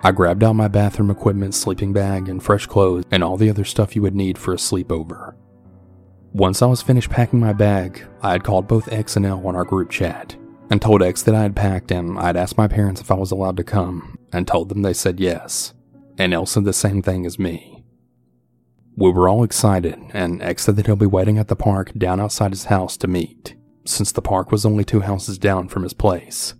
I 0.02 0.12
grabbed 0.12 0.44
out 0.44 0.52
my 0.52 0.68
bathroom 0.68 1.10
equipment, 1.10 1.54
sleeping 1.54 1.94
bag, 1.94 2.28
and 2.28 2.42
fresh 2.42 2.66
clothes, 2.66 3.04
and 3.10 3.24
all 3.24 3.38
the 3.38 3.48
other 3.48 3.64
stuff 3.64 3.96
you 3.96 4.02
would 4.02 4.14
need 4.14 4.36
for 4.36 4.52
a 4.52 4.58
sleepover. 4.58 5.34
Once 6.34 6.60
I 6.60 6.66
was 6.66 6.82
finished 6.82 7.08
packing 7.08 7.40
my 7.40 7.54
bag, 7.54 8.04
I 8.20 8.32
had 8.32 8.44
called 8.44 8.68
both 8.68 8.92
X 8.92 9.16
and 9.16 9.24
L 9.24 9.46
on 9.46 9.56
our 9.56 9.64
group 9.64 9.88
chat 9.88 10.36
and 10.68 10.82
told 10.82 11.02
X 11.02 11.22
that 11.22 11.34
I 11.34 11.40
had 11.40 11.56
packed 11.56 11.90
and 11.90 12.18
I'd 12.18 12.36
asked 12.36 12.58
my 12.58 12.68
parents 12.68 13.00
if 13.00 13.10
I 13.10 13.14
was 13.14 13.30
allowed 13.30 13.56
to 13.56 13.64
come 13.64 14.18
and 14.30 14.46
told 14.46 14.68
them 14.68 14.82
they 14.82 14.92
said 14.92 15.20
yes. 15.20 15.72
And 16.18 16.34
L 16.34 16.44
said 16.44 16.66
the 16.66 16.74
same 16.74 17.00
thing 17.00 17.24
as 17.24 17.38
me. 17.38 17.79
We 18.96 19.10
were 19.10 19.28
all 19.28 19.44
excited, 19.44 19.98
and 20.12 20.42
X 20.42 20.64
said 20.64 20.76
that 20.76 20.86
he'll 20.86 20.96
be 20.96 21.06
waiting 21.06 21.38
at 21.38 21.48
the 21.48 21.56
park 21.56 21.92
down 21.96 22.20
outside 22.20 22.50
his 22.50 22.64
house 22.64 22.96
to 22.98 23.08
meet, 23.08 23.54
since 23.84 24.12
the 24.12 24.22
park 24.22 24.52
was 24.52 24.66
only 24.66 24.84
two 24.84 25.00
houses 25.00 25.38
down 25.38 25.68
from 25.68 25.84
his 25.84 25.94
place. 25.94 26.54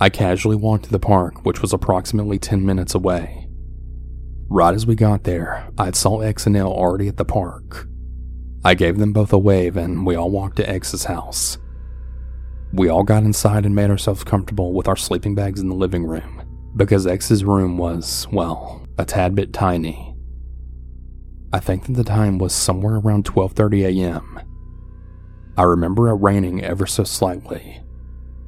I 0.00 0.10
casually 0.10 0.56
walked 0.56 0.84
to 0.84 0.90
the 0.90 1.00
park, 1.00 1.44
which 1.44 1.60
was 1.60 1.72
approximately 1.72 2.38
10 2.38 2.64
minutes 2.64 2.94
away. 2.94 3.48
Right 4.48 4.74
as 4.74 4.86
we 4.86 4.94
got 4.94 5.24
there, 5.24 5.70
I 5.76 5.90
saw 5.90 6.20
X 6.20 6.46
and 6.46 6.56
L 6.56 6.72
already 6.72 7.08
at 7.08 7.16
the 7.16 7.24
park. 7.24 7.88
I 8.64 8.74
gave 8.74 8.98
them 8.98 9.12
both 9.12 9.32
a 9.32 9.38
wave 9.38 9.76
and 9.76 10.06
we 10.06 10.14
all 10.14 10.30
walked 10.30 10.56
to 10.56 10.68
X's 10.68 11.04
house. 11.04 11.58
We 12.72 12.88
all 12.88 13.02
got 13.02 13.24
inside 13.24 13.66
and 13.66 13.74
made 13.74 13.90
ourselves 13.90 14.24
comfortable 14.24 14.72
with 14.72 14.88
our 14.88 14.96
sleeping 14.96 15.34
bags 15.34 15.60
in 15.60 15.68
the 15.68 15.74
living 15.74 16.04
room 16.04 16.42
because 16.76 17.06
X's 17.06 17.44
room 17.44 17.76
was, 17.76 18.26
well, 18.30 18.86
a 18.98 19.04
tad 19.04 19.34
bit 19.34 19.52
tiny. 19.52 20.14
I 21.52 21.60
think 21.60 21.86
that 21.86 21.92
the 21.92 22.04
time 22.04 22.38
was 22.38 22.52
somewhere 22.52 22.96
around 22.96 23.24
12:30 23.24 23.86
a.m. 23.86 24.40
I 25.56 25.62
remember 25.62 26.08
it 26.08 26.14
raining 26.14 26.62
ever 26.62 26.86
so 26.86 27.04
slightly. 27.04 27.80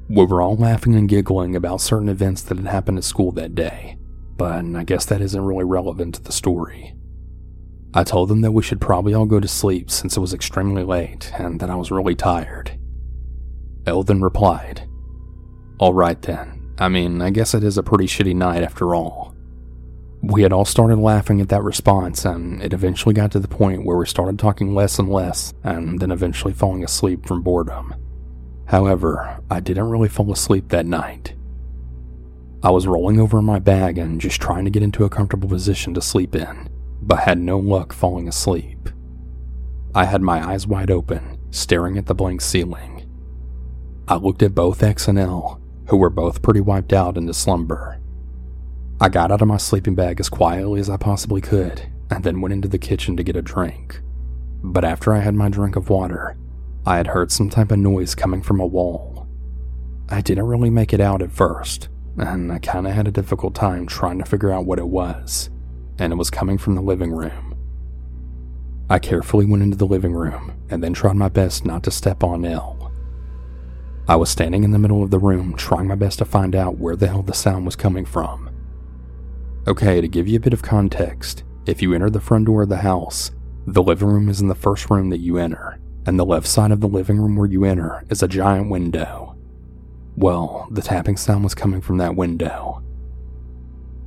We 0.08 0.26
were 0.26 0.42
all 0.42 0.56
laughing 0.56 0.94
and 0.94 1.08
giggling 1.08 1.56
about 1.56 1.80
certain 1.80 2.08
events 2.08 2.42
that 2.42 2.58
had 2.58 2.66
happened 2.66 2.98
at 2.98 3.04
school 3.04 3.32
that 3.32 3.54
day, 3.54 3.96
but 4.36 4.64
I 4.76 4.84
guess 4.84 5.06
that 5.06 5.20
isn't 5.20 5.40
really 5.44 5.64
relevant 5.64 6.16
to 6.16 6.22
the 6.22 6.32
story. 6.32 6.94
I 7.94 8.04
told 8.04 8.28
them 8.28 8.42
that 8.42 8.52
we 8.52 8.62
should 8.62 8.80
probably 8.80 9.14
all 9.14 9.26
go 9.26 9.40
to 9.40 9.48
sleep 9.48 9.90
since 9.90 10.16
it 10.16 10.20
was 10.20 10.34
extremely 10.34 10.84
late 10.84 11.32
and 11.38 11.58
that 11.60 11.70
I 11.70 11.74
was 11.74 11.90
really 11.90 12.14
tired. 12.14 12.78
L 13.86 14.02
then 14.02 14.20
replied, 14.20 14.88
Alright 15.80 16.22
then, 16.22 16.74
I 16.78 16.88
mean, 16.88 17.20
I 17.22 17.30
guess 17.30 17.54
it 17.54 17.64
is 17.64 17.78
a 17.78 17.82
pretty 17.82 18.06
shitty 18.06 18.36
night 18.36 18.62
after 18.62 18.94
all. 18.94 19.29
We 20.22 20.42
had 20.42 20.52
all 20.52 20.66
started 20.66 20.98
laughing 20.98 21.40
at 21.40 21.48
that 21.48 21.62
response, 21.62 22.24
and 22.26 22.62
it 22.62 22.74
eventually 22.74 23.14
got 23.14 23.32
to 23.32 23.38
the 23.38 23.48
point 23.48 23.84
where 23.84 23.96
we 23.96 24.06
started 24.06 24.38
talking 24.38 24.74
less 24.74 24.98
and 24.98 25.08
less, 25.08 25.54
and 25.64 25.98
then 25.98 26.10
eventually 26.10 26.52
falling 26.52 26.84
asleep 26.84 27.26
from 27.26 27.42
boredom. 27.42 27.94
However, 28.66 29.40
I 29.50 29.60
didn't 29.60 29.88
really 29.88 30.08
fall 30.08 30.30
asleep 30.30 30.68
that 30.68 30.86
night. 30.86 31.34
I 32.62 32.70
was 32.70 32.86
rolling 32.86 33.18
over 33.18 33.38
in 33.38 33.46
my 33.46 33.58
bag 33.58 33.96
and 33.96 34.20
just 34.20 34.40
trying 34.40 34.64
to 34.66 34.70
get 34.70 34.82
into 34.82 35.04
a 35.04 35.10
comfortable 35.10 35.48
position 35.48 35.94
to 35.94 36.02
sleep 36.02 36.34
in, 36.34 36.68
but 37.00 37.20
had 37.20 37.38
no 37.38 37.58
luck 37.58 37.94
falling 37.94 38.28
asleep. 38.28 38.90
I 39.94 40.04
had 40.04 40.20
my 40.20 40.46
eyes 40.46 40.66
wide 40.66 40.90
open, 40.90 41.38
staring 41.50 41.96
at 41.96 42.04
the 42.04 42.14
blank 42.14 42.42
ceiling. 42.42 43.08
I 44.06 44.16
looked 44.16 44.42
at 44.42 44.54
both 44.54 44.82
X 44.82 45.08
and 45.08 45.18
L, 45.18 45.60
who 45.86 45.96
were 45.96 46.10
both 46.10 46.42
pretty 46.42 46.60
wiped 46.60 46.92
out 46.92 47.16
into 47.16 47.32
slumber. 47.32 47.99
I 49.02 49.08
got 49.08 49.32
out 49.32 49.40
of 49.40 49.48
my 49.48 49.56
sleeping 49.56 49.94
bag 49.94 50.20
as 50.20 50.28
quietly 50.28 50.78
as 50.78 50.90
I 50.90 50.98
possibly 50.98 51.40
could 51.40 51.90
and 52.10 52.22
then 52.22 52.42
went 52.42 52.52
into 52.52 52.68
the 52.68 52.76
kitchen 52.76 53.16
to 53.16 53.22
get 53.22 53.34
a 53.34 53.40
drink. 53.40 54.02
But 54.62 54.84
after 54.84 55.14
I 55.14 55.20
had 55.20 55.34
my 55.34 55.48
drink 55.48 55.74
of 55.74 55.88
water, 55.88 56.36
I 56.84 56.98
had 56.98 57.06
heard 57.06 57.32
some 57.32 57.48
type 57.48 57.72
of 57.72 57.78
noise 57.78 58.14
coming 58.14 58.42
from 58.42 58.60
a 58.60 58.66
wall. 58.66 59.26
I 60.10 60.20
didn't 60.20 60.48
really 60.48 60.68
make 60.68 60.92
it 60.92 61.00
out 61.00 61.22
at 61.22 61.32
first, 61.32 61.88
and 62.18 62.52
I 62.52 62.58
kinda 62.58 62.92
had 62.92 63.08
a 63.08 63.12
difficult 63.12 63.54
time 63.54 63.86
trying 63.86 64.18
to 64.18 64.26
figure 64.26 64.50
out 64.50 64.66
what 64.66 64.78
it 64.78 64.88
was, 64.88 65.48
and 65.98 66.12
it 66.12 66.16
was 66.16 66.28
coming 66.28 66.58
from 66.58 66.74
the 66.74 66.82
living 66.82 67.12
room. 67.12 67.54
I 68.90 68.98
carefully 68.98 69.46
went 69.46 69.62
into 69.62 69.78
the 69.78 69.86
living 69.86 70.12
room 70.12 70.52
and 70.68 70.84
then 70.84 70.92
tried 70.92 71.16
my 71.16 71.30
best 71.30 71.64
not 71.64 71.84
to 71.84 71.90
step 71.90 72.22
on 72.22 72.44
L. 72.44 72.92
I 74.06 74.16
was 74.16 74.28
standing 74.28 74.62
in 74.62 74.72
the 74.72 74.78
middle 74.78 75.02
of 75.02 75.10
the 75.10 75.18
room 75.18 75.54
trying 75.54 75.86
my 75.86 75.94
best 75.94 76.18
to 76.18 76.26
find 76.26 76.54
out 76.54 76.76
where 76.76 76.96
the 76.96 77.06
hell 77.06 77.22
the 77.22 77.32
sound 77.32 77.64
was 77.64 77.76
coming 77.76 78.04
from. 78.04 78.49
Okay, 79.68 80.00
to 80.00 80.08
give 80.08 80.26
you 80.26 80.38
a 80.38 80.40
bit 80.40 80.54
of 80.54 80.62
context, 80.62 81.44
if 81.66 81.82
you 81.82 81.92
enter 81.92 82.08
the 82.08 82.18
front 82.18 82.46
door 82.46 82.62
of 82.62 82.70
the 82.70 82.78
house, 82.78 83.30
the 83.66 83.82
living 83.82 84.08
room 84.08 84.30
is 84.30 84.40
in 84.40 84.48
the 84.48 84.54
first 84.54 84.88
room 84.88 85.10
that 85.10 85.20
you 85.20 85.36
enter, 85.36 85.78
and 86.06 86.18
the 86.18 86.24
left 86.24 86.46
side 86.46 86.72
of 86.72 86.80
the 86.80 86.88
living 86.88 87.20
room 87.20 87.36
where 87.36 87.46
you 87.46 87.64
enter 87.64 88.02
is 88.08 88.22
a 88.22 88.28
giant 88.28 88.70
window. 88.70 89.36
Well, 90.16 90.66
the 90.70 90.80
tapping 90.80 91.18
sound 91.18 91.44
was 91.44 91.54
coming 91.54 91.82
from 91.82 91.98
that 91.98 92.16
window. 92.16 92.82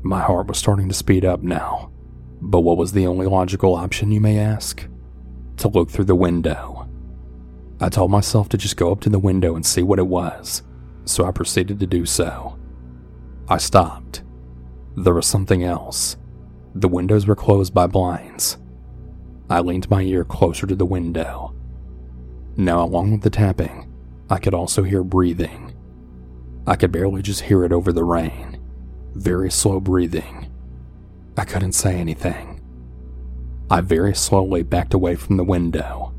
My 0.02 0.22
heart 0.22 0.48
was 0.48 0.58
starting 0.58 0.90
to 0.90 0.96
speed 0.96 1.24
up 1.24 1.44
now, 1.44 1.92
but 2.42 2.62
what 2.62 2.78
was 2.78 2.92
the 2.92 3.06
only 3.06 3.28
logical 3.28 3.76
option, 3.76 4.12
you 4.12 4.20
may 4.20 4.40
ask? 4.40 4.88
To 5.58 5.68
look 5.68 5.92
through 5.92 6.06
the 6.06 6.16
window. 6.16 6.90
I 7.80 7.90
told 7.90 8.10
myself 8.10 8.50
to 8.50 8.58
just 8.58 8.76
go 8.76 8.92
up 8.92 9.02
to 9.02 9.10
the 9.10 9.20
window 9.20 9.56
and 9.56 9.64
see 9.64 9.84
what 9.84 10.00
it 10.00 10.08
was, 10.08 10.64
so 11.06 11.26
I 11.26 11.32
proceeded 11.32 11.80
to 11.80 11.88
do 11.88 12.08
so. 12.08 12.58
I 13.48 13.58
stopped 13.58 14.23
there 14.96 15.14
was 15.14 15.26
something 15.26 15.64
else. 15.64 16.18
The 16.76 16.88
windows 16.88 17.28
were 17.28 17.36
closed 17.36 17.74
by 17.74 17.88
blinds. 17.88 18.58
I 19.50 19.60
leaned 19.60 19.90
my 19.90 20.02
ear 20.02 20.24
closer 20.24 20.66
to 20.68 20.76
the 20.76 20.86
window. 20.86 21.56
Now, 22.56 22.84
along 22.84 23.12
with 23.12 23.22
the 23.22 23.30
tapping, 23.30 23.92
I 24.30 24.40
could 24.40 24.54
also 24.54 24.84
hear 24.84 25.04
breathing. 25.04 25.74
I 26.66 26.76
could 26.76 26.92
barely 26.92 27.22
just 27.22 27.42
hear 27.42 27.64
it 27.66 27.72
over 27.72 27.92
the 27.92 28.04
rain. 28.04 28.60
Very 29.16 29.52
slow 29.52 29.80
breathing. 29.80 30.52
I 31.38 31.46
couldn't 31.46 31.74
say 31.74 31.96
anything. 31.96 32.62
I 33.70 33.82
very 33.82 34.14
slowly 34.14 34.64
backed 34.64 34.94
away 34.94 35.16
from 35.16 35.38
the 35.38 35.44
window. 35.44 36.14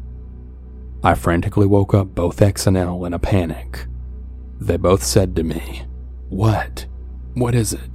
I 1.03 1.15
frantically 1.15 1.67
woke 1.67 1.95
up 1.95 2.15
both 2.15 2.43
X 2.43 2.67
and 2.67 2.77
L 2.77 3.05
in 3.05 3.13
a 3.13 3.19
panic. 3.19 3.87
They 4.61 4.77
both 4.77 5.03
said 5.03 5.37
to 5.37 5.43
me, 5.43 5.85
What? 6.29 6.87
What 7.35 7.55
is 7.55 7.73
it? 7.73 7.94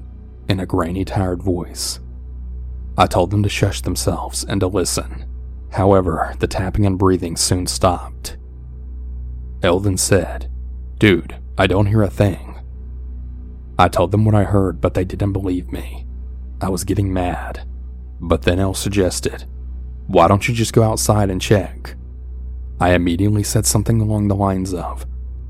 In 0.49 0.59
a 0.59 0.65
grainy, 0.65 1.05
tired 1.05 1.43
voice. 1.43 1.99
I 2.97 3.05
told 3.05 3.29
them 3.29 3.43
to 3.43 3.49
shush 3.49 3.81
themselves 3.81 4.43
and 4.43 4.59
to 4.61 4.67
listen. 4.67 5.25
However, 5.71 6.33
the 6.39 6.47
tapping 6.47 6.87
and 6.87 6.97
breathing 6.97 7.37
soon 7.37 7.67
stopped. 7.67 8.35
L 9.61 9.79
then 9.79 9.95
said, 9.95 10.51
Dude, 10.97 11.37
I 11.55 11.67
don't 11.67 11.85
hear 11.85 12.01
a 12.01 12.09
thing. 12.09 12.59
I 13.77 13.89
told 13.89 14.09
them 14.09 14.25
what 14.25 14.33
I 14.33 14.43
heard, 14.43 14.81
but 14.81 14.95
they 14.95 15.05
didn't 15.05 15.33
believe 15.33 15.71
me. 15.71 16.07
I 16.59 16.69
was 16.69 16.83
getting 16.83 17.13
mad. 17.13 17.67
But 18.19 18.41
then 18.41 18.59
L 18.59 18.73
suggested, 18.73 19.45
Why 20.07 20.27
don't 20.27 20.47
you 20.47 20.55
just 20.55 20.73
go 20.73 20.81
outside 20.81 21.29
and 21.29 21.39
check? 21.39 21.95
I 22.81 22.93
immediately 22.93 23.43
said 23.43 23.67
something 23.67 24.01
along 24.01 24.27
the 24.27 24.35
lines 24.35 24.73
of, 24.73 25.05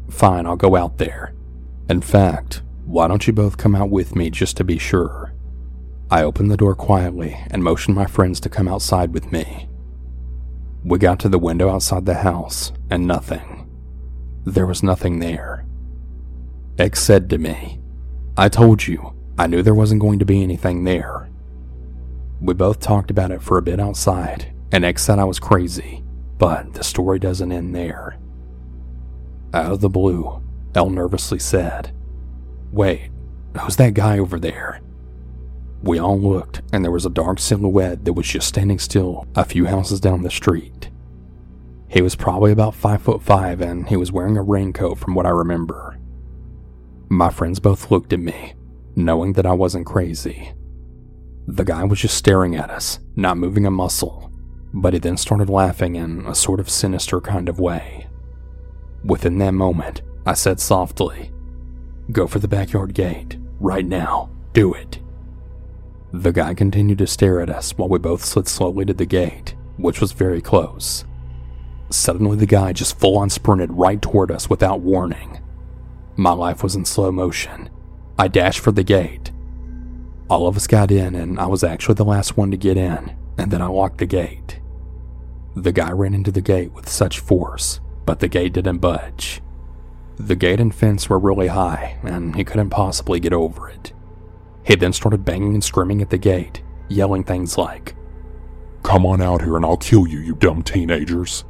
Fine, 0.09 0.45
I'll 0.45 0.57
go 0.57 0.75
out 0.75 0.97
there. 0.97 1.33
In 1.89 2.01
fact, 2.01 2.63
why 2.89 3.07
don't 3.07 3.27
you 3.27 3.33
both 3.33 3.55
come 3.55 3.75
out 3.75 3.91
with 3.91 4.15
me 4.15 4.31
just 4.31 4.57
to 4.57 4.63
be 4.63 4.79
sure? 4.79 5.31
I 6.09 6.23
opened 6.23 6.49
the 6.49 6.57
door 6.57 6.73
quietly 6.73 7.37
and 7.51 7.63
motioned 7.63 7.95
my 7.95 8.07
friends 8.07 8.39
to 8.39 8.49
come 8.49 8.67
outside 8.67 9.13
with 9.13 9.31
me. 9.31 9.69
We 10.83 10.97
got 10.97 11.19
to 11.19 11.29
the 11.29 11.37
window 11.37 11.69
outside 11.69 12.07
the 12.07 12.15
house, 12.15 12.71
and 12.89 13.05
nothing. 13.05 13.69
There 14.43 14.65
was 14.65 14.81
nothing 14.81 15.19
there. 15.19 15.67
X 16.79 16.99
said 16.99 17.29
to 17.29 17.37
me, 17.37 17.79
I 18.35 18.49
told 18.49 18.87
you, 18.87 19.13
I 19.37 19.45
knew 19.45 19.61
there 19.61 19.75
wasn't 19.75 20.01
going 20.01 20.17
to 20.17 20.25
be 20.25 20.41
anything 20.41 20.83
there. 20.83 21.29
We 22.41 22.55
both 22.55 22.79
talked 22.79 23.11
about 23.11 23.29
it 23.29 23.43
for 23.43 23.59
a 23.59 23.61
bit 23.61 23.79
outside, 23.79 24.51
and 24.71 24.83
X 24.83 25.03
said 25.03 25.19
I 25.19 25.25
was 25.25 25.39
crazy, 25.39 26.03
but 26.39 26.73
the 26.73 26.83
story 26.83 27.19
doesn't 27.19 27.51
end 27.51 27.75
there. 27.75 28.17
Out 29.53 29.73
of 29.73 29.81
the 29.81 29.89
blue, 29.89 30.41
L 30.73 30.89
nervously 30.89 31.37
said, 31.37 31.93
Wait, 32.71 33.09
who's 33.59 33.75
that 33.77 33.93
guy 33.93 34.19
over 34.19 34.39
there? 34.39 34.81
We 35.81 35.97
all 35.97 36.19
looked, 36.19 36.61
and 36.73 36.83
there 36.83 36.91
was 36.91 37.05
a 37.05 37.09
dark 37.09 37.39
silhouette 37.39 38.03
that 38.05 38.13
was 38.13 38.27
just 38.27 38.47
standing 38.47 38.79
still 38.79 39.25
a 39.35 39.45
few 39.45 39.65
houses 39.65 39.99
down 39.99 40.23
the 40.23 40.29
street. 40.29 40.89
He 41.87 42.01
was 42.01 42.15
probably 42.15 42.51
about 42.51 42.75
five 42.75 43.01
foot 43.01 43.23
five, 43.23 43.61
and 43.61 43.87
he 43.87 43.95
was 43.95 44.11
wearing 44.11 44.37
a 44.37 44.43
raincoat 44.43 44.99
from 44.99 45.15
what 45.15 45.25
I 45.25 45.29
remember. 45.29 45.97
My 47.09 47.29
friends 47.29 47.59
both 47.59 47.89
looked 47.89 48.13
at 48.13 48.19
me, 48.19 48.53
knowing 48.95 49.33
that 49.33 49.45
I 49.45 49.53
wasn't 49.53 49.87
crazy. 49.87 50.53
The 51.47 51.63
guy 51.63 51.83
was 51.85 51.99
just 51.99 52.17
staring 52.17 52.55
at 52.55 52.69
us, 52.69 52.99
not 53.15 53.37
moving 53.37 53.65
a 53.65 53.71
muscle, 53.71 54.31
but 54.71 54.93
he 54.93 54.99
then 54.99 55.17
started 55.17 55.49
laughing 55.49 55.95
in 55.95 56.25
a 56.27 56.35
sort 56.35 56.59
of 56.59 56.69
sinister 56.69 57.19
kind 57.19 57.49
of 57.49 57.59
way. 57.59 58.07
Within 59.03 59.39
that 59.39 59.53
moment, 59.53 60.03
I 60.27 60.33
said 60.33 60.59
softly, 60.59 61.31
Go 62.11 62.25
for 62.25 62.39
the 62.39 62.47
backyard 62.47 62.93
gate. 62.93 63.37
Right 63.59 63.85
now. 63.85 64.31
Do 64.53 64.73
it. 64.73 64.99
The 66.11 66.31
guy 66.31 66.55
continued 66.55 66.97
to 66.97 67.07
stare 67.07 67.39
at 67.39 67.51
us 67.51 67.77
while 67.77 67.87
we 67.87 67.99
both 67.99 68.25
slid 68.25 68.47
slowly 68.47 68.83
to 68.85 68.93
the 68.93 69.05
gate, 69.05 69.55
which 69.77 70.01
was 70.01 70.11
very 70.11 70.41
close. 70.41 71.05
Suddenly, 71.91 72.37
the 72.37 72.47
guy 72.47 72.73
just 72.73 72.99
full 72.99 73.17
on 73.17 73.29
sprinted 73.29 73.71
right 73.73 74.01
toward 74.01 74.31
us 74.31 74.49
without 74.49 74.81
warning. 74.81 75.39
My 76.15 76.31
life 76.31 76.63
was 76.63 76.75
in 76.75 76.85
slow 76.85 77.11
motion. 77.11 77.69
I 78.17 78.27
dashed 78.27 78.59
for 78.59 78.71
the 78.71 78.83
gate. 78.83 79.31
All 80.29 80.47
of 80.47 80.55
us 80.55 80.67
got 80.67 80.91
in, 80.91 81.15
and 81.15 81.39
I 81.39 81.45
was 81.45 81.63
actually 81.63 81.95
the 81.95 82.05
last 82.05 82.37
one 82.37 82.49
to 82.51 82.57
get 82.57 82.77
in, 82.77 83.15
and 83.37 83.51
then 83.51 83.61
I 83.61 83.67
locked 83.67 83.99
the 83.99 84.05
gate. 84.05 84.59
The 85.55 85.71
guy 85.71 85.91
ran 85.91 86.13
into 86.13 86.31
the 86.31 86.41
gate 86.41 86.73
with 86.73 86.89
such 86.89 87.19
force, 87.19 87.79
but 88.05 88.19
the 88.19 88.27
gate 88.27 88.53
didn't 88.53 88.79
budge. 88.79 89.41
The 90.19 90.35
gate 90.35 90.59
and 90.59 90.75
fence 90.75 91.09
were 91.09 91.17
really 91.17 91.47
high, 91.47 91.97
and 92.03 92.35
he 92.35 92.43
couldn't 92.43 92.71
possibly 92.71 93.21
get 93.21 93.31
over 93.31 93.69
it. 93.69 93.93
He 94.63 94.75
then 94.75 94.91
started 94.91 95.23
banging 95.23 95.53
and 95.53 95.63
screaming 95.63 96.01
at 96.01 96.09
the 96.09 96.17
gate, 96.17 96.61
yelling 96.89 97.23
things 97.23 97.57
like, 97.57 97.95
Come 98.83 99.05
on 99.05 99.21
out 99.21 99.41
here 99.41 99.55
and 99.55 99.65
I'll 99.65 99.77
kill 99.77 100.07
you, 100.07 100.19
you 100.19 100.35
dumb 100.35 100.61
teenagers. 100.63 101.45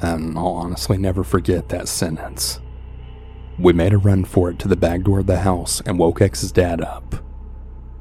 And 0.00 0.36
I'll 0.36 0.48
honestly 0.48 0.98
never 0.98 1.24
forget 1.24 1.68
that 1.68 1.88
sentence. 1.88 2.60
We 3.58 3.72
made 3.72 3.92
a 3.92 3.98
run 3.98 4.24
for 4.24 4.50
it 4.50 4.58
to 4.60 4.68
the 4.68 4.76
back 4.76 5.02
door 5.02 5.20
of 5.20 5.26
the 5.26 5.38
house 5.38 5.80
and 5.86 5.98
woke 5.98 6.20
X's 6.20 6.52
dad 6.52 6.80
up. 6.80 7.16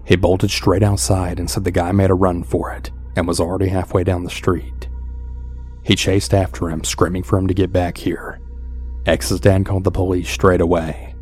He 0.04 0.15
bolted 0.15 0.52
straight 0.52 0.84
outside 0.84 1.39
and 1.39 1.50
said 1.50 1.63
the 1.63 1.71
guy 1.71 1.91
made 1.91 2.10
a 2.10 2.15
run 2.15 2.43
for 2.43 2.71
it 2.71 2.91
and 3.15 3.28
was 3.28 3.39
already 3.39 3.69
halfway 3.69 4.04
down 4.04 4.24
the 4.24 4.30
street. 4.30 4.89
He 5.84 5.95
chased 5.95 6.34
after 6.34 6.69
him, 6.69 6.84
screaming 6.84 7.24
for 7.24 7.38
him 7.38 7.48
to 7.48 7.54
get 7.54 7.71
back 7.71 7.98
here. 7.98 8.39
X's 9.06 9.39
dad 9.39 9.65
called 9.65 9.84
the 9.84 9.91
police 9.91 10.30
straight 10.30 10.62
away. 10.62 11.13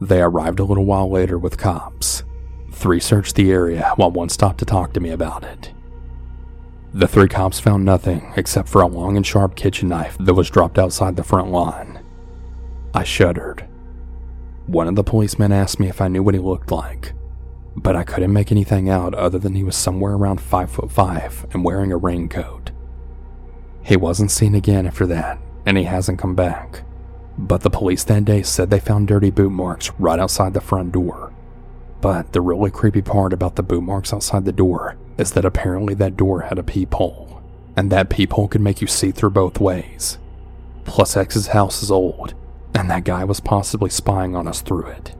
They 0.00 0.20
arrived 0.20 0.60
a 0.60 0.64
little 0.64 0.84
while 0.84 1.10
later 1.10 1.38
with 1.38 1.58
cops. 1.58 2.24
Three 2.72 3.00
searched 3.00 3.34
the 3.34 3.50
area 3.50 3.92
while 3.96 4.10
one 4.10 4.28
stopped 4.28 4.58
to 4.58 4.64
talk 4.64 4.92
to 4.92 5.00
me 5.00 5.10
about 5.10 5.44
it. 5.44 5.72
The 6.94 7.08
three 7.08 7.28
cops 7.28 7.60
found 7.60 7.84
nothing 7.84 8.32
except 8.36 8.68
for 8.68 8.82
a 8.82 8.86
long 8.86 9.16
and 9.16 9.26
sharp 9.26 9.54
kitchen 9.56 9.88
knife 9.88 10.16
that 10.20 10.34
was 10.34 10.50
dropped 10.50 10.78
outside 10.78 11.16
the 11.16 11.24
front 11.24 11.50
lawn. 11.50 12.00
I 12.94 13.04
shuddered. 13.04 13.68
One 14.66 14.88
of 14.88 14.96
the 14.96 15.04
policemen 15.04 15.52
asked 15.52 15.80
me 15.80 15.88
if 15.88 16.00
I 16.00 16.08
knew 16.08 16.22
what 16.22 16.34
he 16.34 16.40
looked 16.40 16.70
like, 16.70 17.12
but 17.76 17.96
I 17.96 18.04
couldn't 18.04 18.32
make 18.32 18.50
anything 18.50 18.88
out 18.88 19.14
other 19.14 19.38
than 19.38 19.54
he 19.54 19.64
was 19.64 19.76
somewhere 19.76 20.14
around 20.14 20.40
5 20.40 20.70
foot 20.70 20.90
5 20.90 21.46
and 21.52 21.64
wearing 21.64 21.92
a 21.92 21.96
raincoat. 21.96 22.70
He 23.82 23.96
wasn't 23.96 24.30
seen 24.30 24.54
again 24.54 24.86
after 24.86 25.06
that, 25.06 25.38
and 25.66 25.76
he 25.78 25.84
hasn't 25.84 26.18
come 26.18 26.34
back. 26.34 26.82
But 27.38 27.62
the 27.62 27.70
police 27.70 28.02
that 28.04 28.24
day 28.24 28.42
said 28.42 28.68
they 28.68 28.80
found 28.80 29.06
dirty 29.06 29.30
boot 29.30 29.52
marks 29.52 29.92
right 29.98 30.18
outside 30.18 30.54
the 30.54 30.60
front 30.60 30.92
door. 30.92 31.32
But 32.00 32.32
the 32.32 32.40
really 32.40 32.70
creepy 32.70 33.00
part 33.00 33.32
about 33.32 33.56
the 33.56 33.62
boot 33.62 33.82
marks 33.82 34.12
outside 34.12 34.44
the 34.44 34.52
door 34.52 34.96
is 35.16 35.32
that 35.32 35.44
apparently 35.44 35.94
that 35.94 36.16
door 36.16 36.42
had 36.42 36.58
a 36.58 36.62
peephole, 36.62 37.42
and 37.76 37.90
that 37.90 38.10
peephole 38.10 38.48
could 38.48 38.60
make 38.60 38.80
you 38.80 38.86
see 38.86 39.12
through 39.12 39.30
both 39.30 39.60
ways. 39.60 40.18
Plus, 40.84 41.16
X's 41.16 41.48
house 41.48 41.82
is 41.82 41.90
old, 41.90 42.34
and 42.74 42.90
that 42.90 43.04
guy 43.04 43.24
was 43.24 43.40
possibly 43.40 43.90
spying 43.90 44.34
on 44.34 44.48
us 44.48 44.60
through 44.60 44.86
it. 44.86 45.14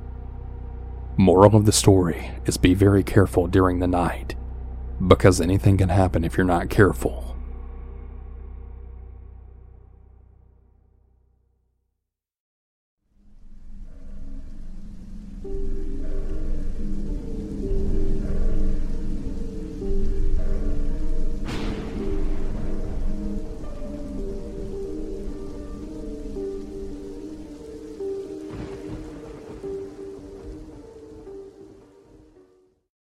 Moral 1.17 1.57
of 1.57 1.67
the 1.67 1.73
story 1.73 2.31
is 2.47 2.57
be 2.57 2.75
very 2.75 3.03
careful 3.03 3.49
during 3.49 3.81
the 3.81 3.89
night, 3.89 4.35
because 5.05 5.41
anything 5.41 5.77
can 5.77 5.89
happen 5.89 6.25
if 6.25 6.37
you're 6.37 6.47
not 6.47 6.71
careful. 6.71 7.28